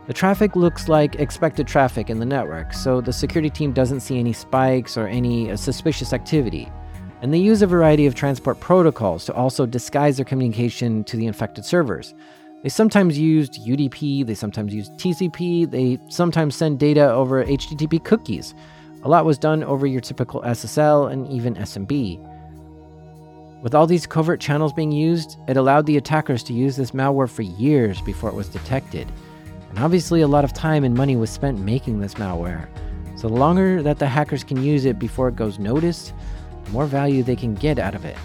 [0.07, 4.19] The traffic looks like expected traffic in the network, so the security team doesn't see
[4.19, 6.71] any spikes or any uh, suspicious activity.
[7.23, 11.27] And they use a variety of transport protocols to also disguise their communication to the
[11.27, 12.15] infected servers.
[12.65, 18.55] They sometimes used UDP, they sometimes used TCP, they sometimes send data over HTTP cookies.
[19.03, 22.19] A lot was done over your typical SSL and even SMB.
[23.63, 27.29] With all these covert channels being used, it allowed the attackers to use this malware
[27.29, 29.13] for years before it was detected.
[29.69, 32.69] And obviously, a lot of time and money was spent making this malware.
[33.17, 36.15] So, the longer that the hackers can use it before it goes noticed,
[36.65, 38.17] the more value they can get out of it.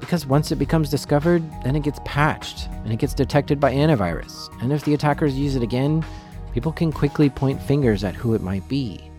[0.00, 4.48] Because once it becomes discovered, then it gets patched and it gets detected by antivirus.
[4.60, 6.04] And if the attackers use it again,
[6.52, 9.10] people can quickly point fingers at who it might be.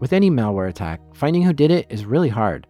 [0.00, 2.66] With any malware attack, finding who did it is really hard.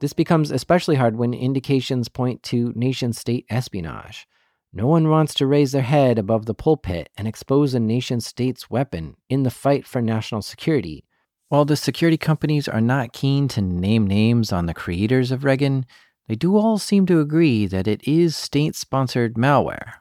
[0.00, 4.28] This becomes especially hard when indications point to nation state espionage.
[4.72, 8.70] No one wants to raise their head above the pulpit and expose a nation state's
[8.70, 11.04] weapon in the fight for national security.
[11.48, 15.86] While the security companies are not keen to name names on the creators of Regin,
[16.26, 19.94] they do all seem to agree that it is state sponsored malware.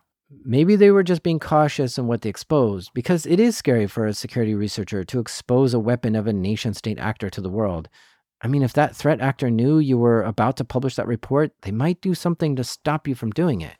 [0.43, 4.05] Maybe they were just being cautious in what they exposed, because it is scary for
[4.05, 7.87] a security researcher to expose a weapon of a nation state actor to the world.
[8.41, 11.71] I mean, if that threat actor knew you were about to publish that report, they
[11.71, 13.77] might do something to stop you from doing it.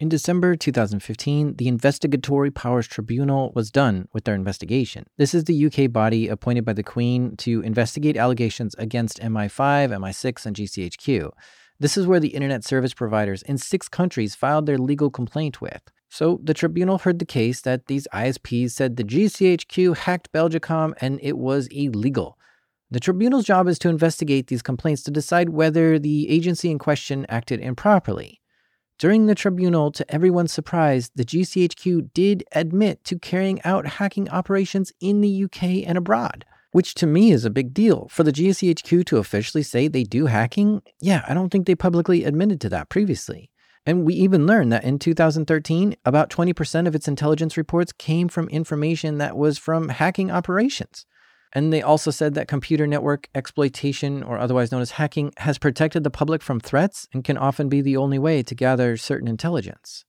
[0.00, 5.06] In December 2015, the Investigatory Powers Tribunal was done with their investigation.
[5.16, 10.46] This is the UK body appointed by the Queen to investigate allegations against MI5, MI6,
[10.46, 11.32] and GCHQ.
[11.80, 15.82] This is where the internet service providers in six countries filed their legal complaint with.
[16.08, 21.18] So the tribunal heard the case that these ISPs said the GCHQ hacked Belgacom and
[21.24, 22.38] it was illegal.
[22.88, 27.26] The tribunal's job is to investigate these complaints to decide whether the agency in question
[27.28, 28.40] acted improperly.
[28.98, 34.92] During the tribunal, to everyone's surprise, the GCHQ did admit to carrying out hacking operations
[35.00, 38.08] in the UK and abroad, which to me is a big deal.
[38.10, 42.24] For the GCHQ to officially say they do hacking, yeah, I don't think they publicly
[42.24, 43.52] admitted to that previously.
[43.86, 48.48] And we even learned that in 2013, about 20% of its intelligence reports came from
[48.48, 51.06] information that was from hacking operations.
[51.52, 56.04] And they also said that computer network exploitation, or otherwise known as hacking, has protected
[56.04, 60.04] the public from threats and can often be the only way to gather certain intelligence.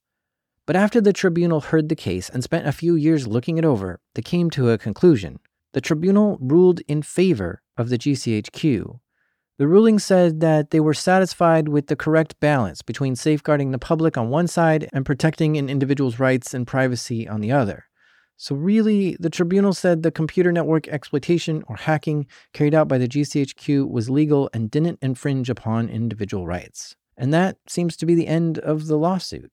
[0.65, 3.99] But after the tribunal heard the case and spent a few years looking it over,
[4.13, 5.39] they came to a conclusion.
[5.73, 8.99] The tribunal ruled in favor of the GCHQ.
[9.57, 14.17] The ruling said that they were satisfied with the correct balance between safeguarding the public
[14.17, 17.88] on one side and protecting an individual's rights and privacy on the other.
[18.41, 23.07] So, really, the tribunal said the computer network exploitation or hacking carried out by the
[23.07, 26.95] GCHQ was legal and didn't infringe upon individual rights.
[27.17, 29.51] And that seems to be the end of the lawsuit.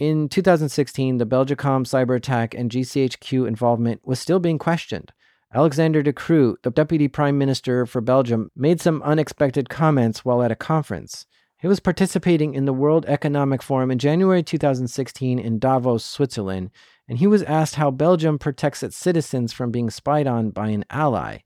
[0.00, 5.12] In 2016, the Belgacom cyber attack and GCHQ involvement was still being questioned.
[5.54, 10.50] Alexander De Croo, the deputy prime minister for Belgium, made some unexpected comments while at
[10.50, 11.24] a conference.
[11.56, 16.72] He was participating in the World Economic Forum in January 2016 in Davos, Switzerland,
[17.12, 20.82] and he was asked how Belgium protects its citizens from being spied on by an
[20.88, 21.40] ally.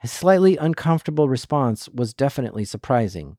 [0.00, 3.36] His slightly uncomfortable response was definitely surprising.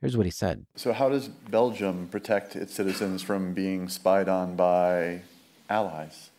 [0.00, 4.56] Here's what he said So, how does Belgium protect its citizens from being spied on
[4.56, 5.20] by
[5.68, 6.30] allies?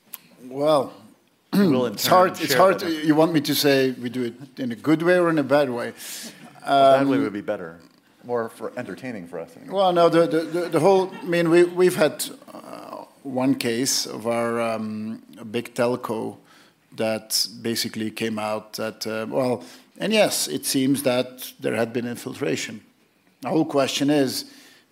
[0.45, 0.91] Well,
[1.53, 2.41] it's hard.
[2.41, 2.79] It's hard.
[2.79, 5.37] To, you want me to say we do it in a good way or in
[5.37, 5.89] a bad way?
[6.63, 7.79] Um, bad way would be better,
[8.23, 9.55] more for entertaining for us.
[9.55, 9.71] Anyway.
[9.71, 11.11] Well, no, the, the, the, whole.
[11.13, 12.25] I mean, we we've had
[13.23, 16.37] one case of our um, big telco
[16.95, 19.63] that basically came out that, uh, well,
[19.97, 22.81] and yes, it seems that there had been infiltration.
[23.41, 24.45] The whole question is,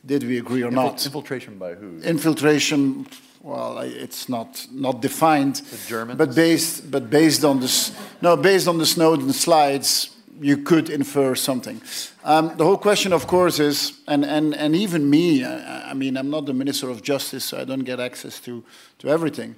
[0.06, 1.06] did we agree or Infil not?
[1.06, 2.00] Infiltration by who?
[2.02, 3.08] Infiltration,
[3.42, 5.56] well, it's not not defined.
[5.56, 6.18] The Germans?
[6.18, 10.10] But based, but based on the no, based on the Snowden slides,
[10.42, 11.82] you could infer something.
[12.24, 16.18] Um, the whole question, of course, is, and, and, and even me, I, I, mean,
[16.18, 18.64] I'm not the Minister of Justice, so I don't get access to,
[19.00, 19.56] to everything.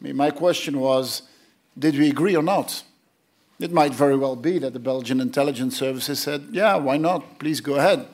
[0.00, 1.22] I mean, my question was,
[1.78, 2.82] did we agree or not?
[3.58, 7.38] It might very well be that the Belgian intelligence services said, yeah, why not?
[7.38, 8.06] Please go ahead.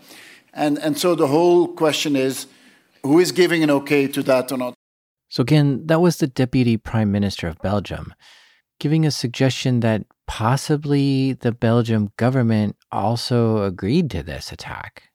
[0.53, 2.47] And, and so the whole question is,
[3.03, 4.75] who is giving an okay to that or not?
[5.29, 8.15] So, again, that was the Deputy Prime Minister of Belgium
[8.79, 15.11] giving a suggestion that possibly the Belgium government also agreed to this attack.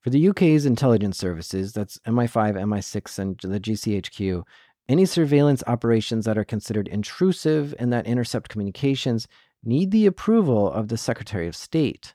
[0.00, 4.44] For the UK's intelligence services, that's MI5, MI6, and the GCHQ,
[4.88, 9.28] any surveillance operations that are considered intrusive and that intercept communications
[9.62, 12.14] need the approval of the Secretary of State.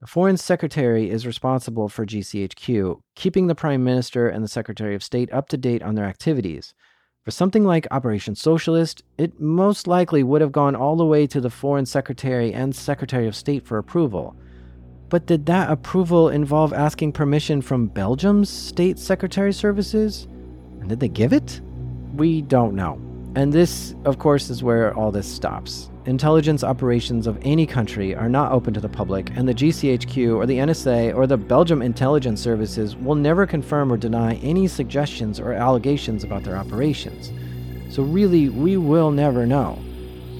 [0.00, 5.02] The Foreign Secretary is responsible for GCHQ, keeping the Prime Minister and the Secretary of
[5.02, 6.74] State up to date on their activities.
[7.24, 11.40] For something like Operation Socialist, it most likely would have gone all the way to
[11.40, 14.36] the Foreign Secretary and Secretary of State for approval.
[15.08, 20.28] But did that approval involve asking permission from Belgium's State Security Services?
[20.80, 21.62] And did they give it?
[22.14, 23.00] We don't know.
[23.34, 28.28] And this, of course, is where all this stops intelligence operations of any country are
[28.28, 32.40] not open to the public, and the GCHQ or the NSA or the Belgium intelligence
[32.40, 37.32] services will never confirm or deny any suggestions or allegations about their operations.
[37.94, 39.78] So, really, we will never know.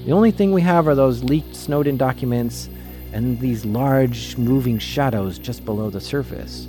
[0.05, 2.69] The only thing we have are those leaked Snowden documents
[3.11, 6.67] and these large moving shadows just below the surface.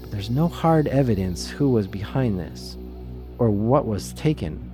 [0.00, 2.76] But there's no hard evidence who was behind this
[3.38, 4.71] or what was taken.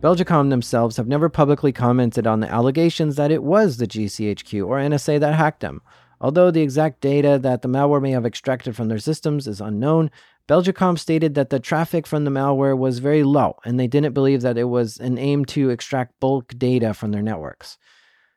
[0.00, 4.78] Belgacom themselves have never publicly commented on the allegations that it was the GCHQ or
[4.78, 5.82] NSA that hacked them.
[6.22, 10.10] Although the exact data that the malware may have extracted from their systems is unknown,
[10.48, 14.40] Belgacom stated that the traffic from the malware was very low and they didn't believe
[14.40, 17.76] that it was an aim to extract bulk data from their networks.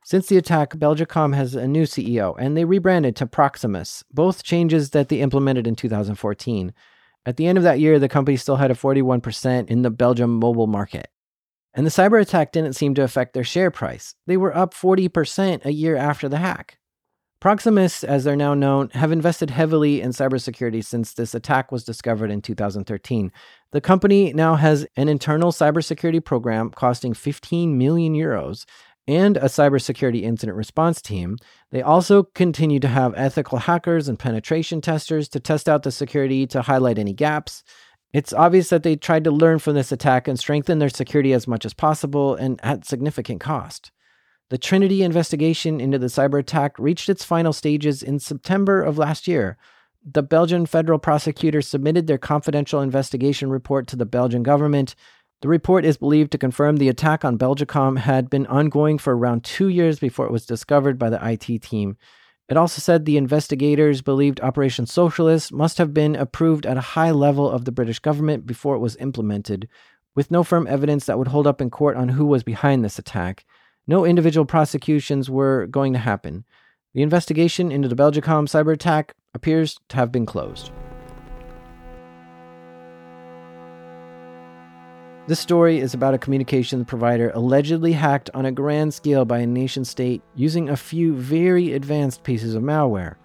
[0.03, 4.89] Since the attack, Belgacom has a new CEO and they rebranded to Proximus, both changes
[4.89, 6.73] that they implemented in 2014.
[7.25, 10.39] At the end of that year, the company still had a 41% in the Belgium
[10.39, 11.07] mobile market.
[11.73, 14.15] And the cyber attack didn't seem to affect their share price.
[14.27, 16.77] They were up 40% a year after the hack.
[17.43, 22.31] Proximus, as they're now known, have invested heavily in cybersecurity since this attack was discovered
[22.31, 23.33] in 2013.
[23.71, 28.63] The company now has an internal cybersecurity program costing 15 million euros
[29.07, 31.37] and a cybersecurity incident response team.
[31.71, 36.47] They also continue to have ethical hackers and penetration testers to test out the security
[36.47, 37.63] to highlight any gaps.
[38.13, 41.47] It's obvious that they tried to learn from this attack and strengthen their security as
[41.47, 43.91] much as possible and at significant cost.
[44.51, 49.27] The Trinity investigation into the cyber attack reached its final stages in September of last
[49.27, 49.57] year.
[50.05, 54.93] The Belgian federal prosecutor submitted their confidential investigation report to the Belgian government.
[55.41, 59.43] The report is believed to confirm the attack on Belgacom had been ongoing for around
[59.43, 61.97] two years before it was discovered by the IT team.
[62.49, 67.11] It also said the investigators believed Operation Socialist must have been approved at a high
[67.11, 69.69] level of the British government before it was implemented,
[70.13, 72.99] with no firm evidence that would hold up in court on who was behind this
[72.99, 73.45] attack.
[73.87, 76.45] No individual prosecutions were going to happen.
[76.93, 80.71] The investigation into the Belgacom cyber attack appears to have been closed.
[85.25, 89.47] This story is about a communications provider allegedly hacked on a grand scale by a
[89.47, 93.15] nation state using a few very advanced pieces of malware.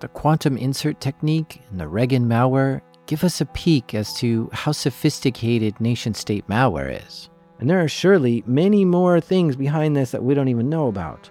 [0.00, 4.72] The quantum insert technique and the Regin malware give us a peek as to how
[4.72, 7.30] sophisticated nation state malware is.
[7.60, 11.30] And there are surely many more things behind this that we don't even know about.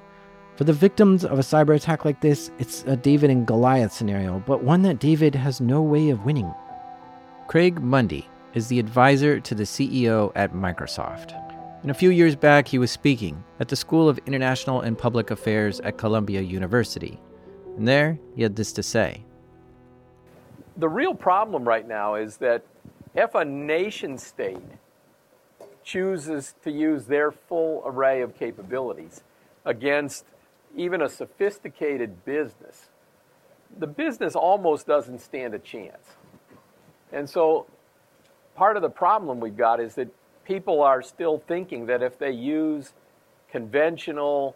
[0.56, 4.42] For the victims of a cyber attack like this, it's a David and Goliath scenario,
[4.48, 6.54] but one that David has no way of winning.
[7.50, 11.40] Craig Mundie is the advisor to the CEO at Microsoft.
[11.82, 15.32] And a few years back, he was speaking at the School of International and Public
[15.32, 17.20] Affairs at Columbia University.
[17.78, 19.24] And there, he had this to say
[20.78, 22.64] The real problem right now is that
[23.16, 24.58] if a nation state
[25.84, 29.22] chooses to use their full array of capabilities
[29.66, 30.26] against
[30.76, 32.90] even a sophisticated business,
[33.78, 36.14] the business almost doesn't stand a chance.
[37.12, 37.68] And so
[38.56, 40.08] part of the problem we've got is that
[40.46, 42.94] people are still thinking that if they use
[43.50, 44.56] conventional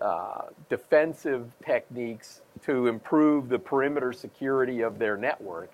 [0.00, 5.70] uh, defensive techniques to improve the perimeter security of their network,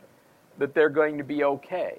[0.59, 1.99] that they're going to be okay.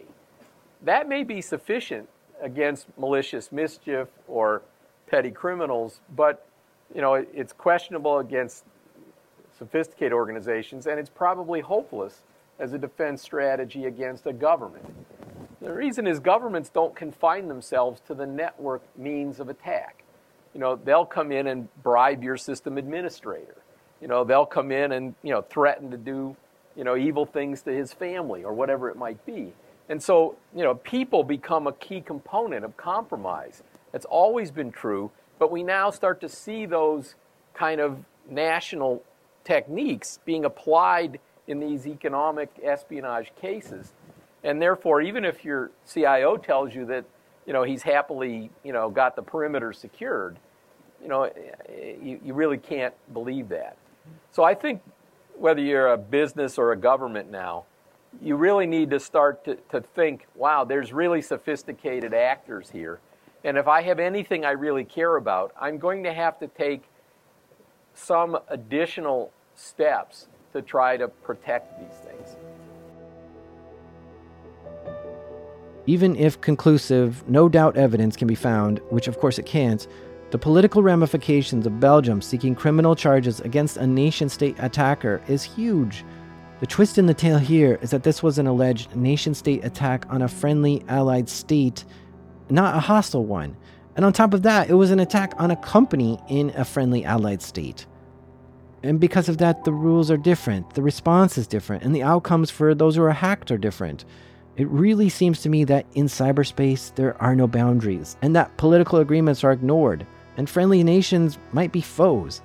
[0.84, 2.08] That may be sufficient
[2.42, 4.62] against malicious mischief or
[5.08, 6.48] petty criminals, but
[6.94, 8.66] you know it's questionable against
[9.58, 12.22] sophisticated organizations, and it's probably hopeless
[12.60, 14.86] as a defense strategy against a government.
[15.62, 20.04] The reason is governments don't confine themselves to the network means of attack.
[20.56, 23.56] You know, they'll come in and bribe your system administrator.
[24.02, 26.36] You know, they'll come in and, you know, threaten to do,
[26.76, 29.54] you know, evil things to his family or whatever it might be.
[29.88, 33.62] And so, you know, people become a key component of compromise.
[33.92, 37.14] That's always been true, but we now start to see those
[37.54, 39.04] kind of national
[39.44, 43.92] techniques being applied in these economic espionage cases.
[44.44, 47.06] And therefore, even if your CIO tells you that,
[47.46, 50.38] you know, he's happily, you know, got the perimeter secured,
[51.02, 53.78] you know, eh, you, you really can't believe that.
[54.32, 54.82] So I think
[55.36, 57.66] whether you're a business or a government now,
[58.22, 63.00] you really need to start to, to think, wow, there's really sophisticated actors here.
[63.44, 66.84] And if I have anything I really care about, I'm going to have to take
[67.94, 72.36] some additional steps to try to protect these things.
[75.88, 79.88] Even if conclusive, no doubt evidence can be found, which of course it can't,
[80.32, 86.06] the political ramifications of Belgium seeking criminal charges against a nation state attacker is huge.
[86.62, 90.06] The twist in the tale here is that this was an alleged nation state attack
[90.10, 91.84] on a friendly allied state,
[92.50, 93.58] not a hostile one.
[93.96, 97.04] And on top of that, it was an attack on a company in a friendly
[97.04, 97.86] allied state.
[98.84, 102.50] And because of that, the rules are different, the response is different, and the outcomes
[102.50, 104.06] for those who are hacked are different.
[104.58, 109.00] It really seems to me that in cyberspace, there are no boundaries, and that political
[109.00, 110.06] agreements are ignored,
[110.38, 112.42] and friendly nations might be foes,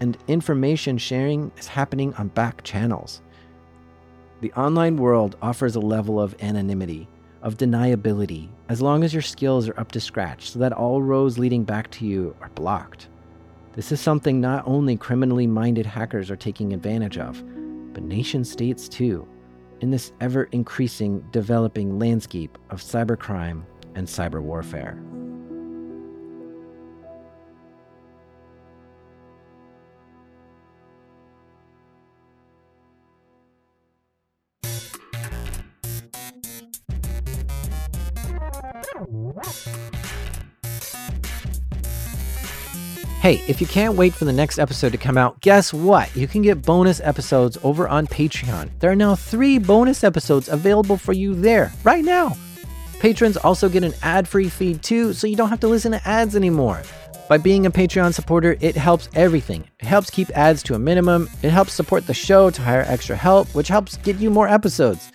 [0.00, 3.22] and information sharing is happening on back channels.
[4.40, 7.08] The online world offers a level of anonymity,
[7.42, 11.38] of deniability, as long as your skills are up to scratch so that all roads
[11.38, 13.08] leading back to you are blocked.
[13.74, 17.42] This is something not only criminally minded hackers are taking advantage of,
[17.92, 19.26] but nation states too,
[19.80, 23.62] in this ever increasing developing landscape of cybercrime
[23.94, 24.98] and cyber warfare.
[43.28, 46.16] Hey, if you can't wait for the next episode to come out, guess what?
[46.16, 48.70] You can get bonus episodes over on Patreon.
[48.78, 52.38] There are now three bonus episodes available for you there right now.
[53.00, 56.08] Patrons also get an ad free feed too, so you don't have to listen to
[56.08, 56.80] ads anymore.
[57.28, 59.68] By being a Patreon supporter, it helps everything.
[59.78, 63.14] It helps keep ads to a minimum, it helps support the show to hire extra
[63.14, 65.12] help, which helps get you more episodes.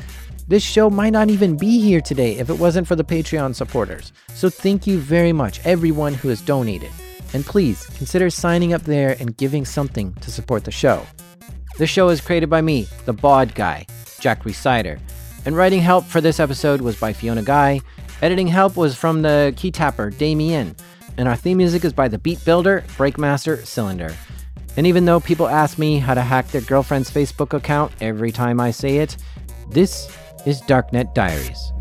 [0.48, 4.14] This show might not even be here today if it wasn't for the Patreon supporters.
[4.36, 6.92] So thank you very much, everyone who has donated.
[7.34, 11.06] And please consider signing up there and giving something to support the show.
[11.78, 13.88] This show is created by me, the Bod Guy,
[14.20, 15.00] Jack Rhysider.
[15.46, 17.82] And writing help for this episode was by Fiona Guy.
[18.22, 20.76] Editing help was from the key tapper, Damien.
[21.18, 24.16] And our theme music is by the beat builder, Breakmaster Cylinder.
[24.78, 28.60] And even though people ask me how to hack their girlfriend's Facebook account every time
[28.60, 29.18] I say it,
[29.70, 30.16] this
[30.46, 31.72] is Darknet Diaries.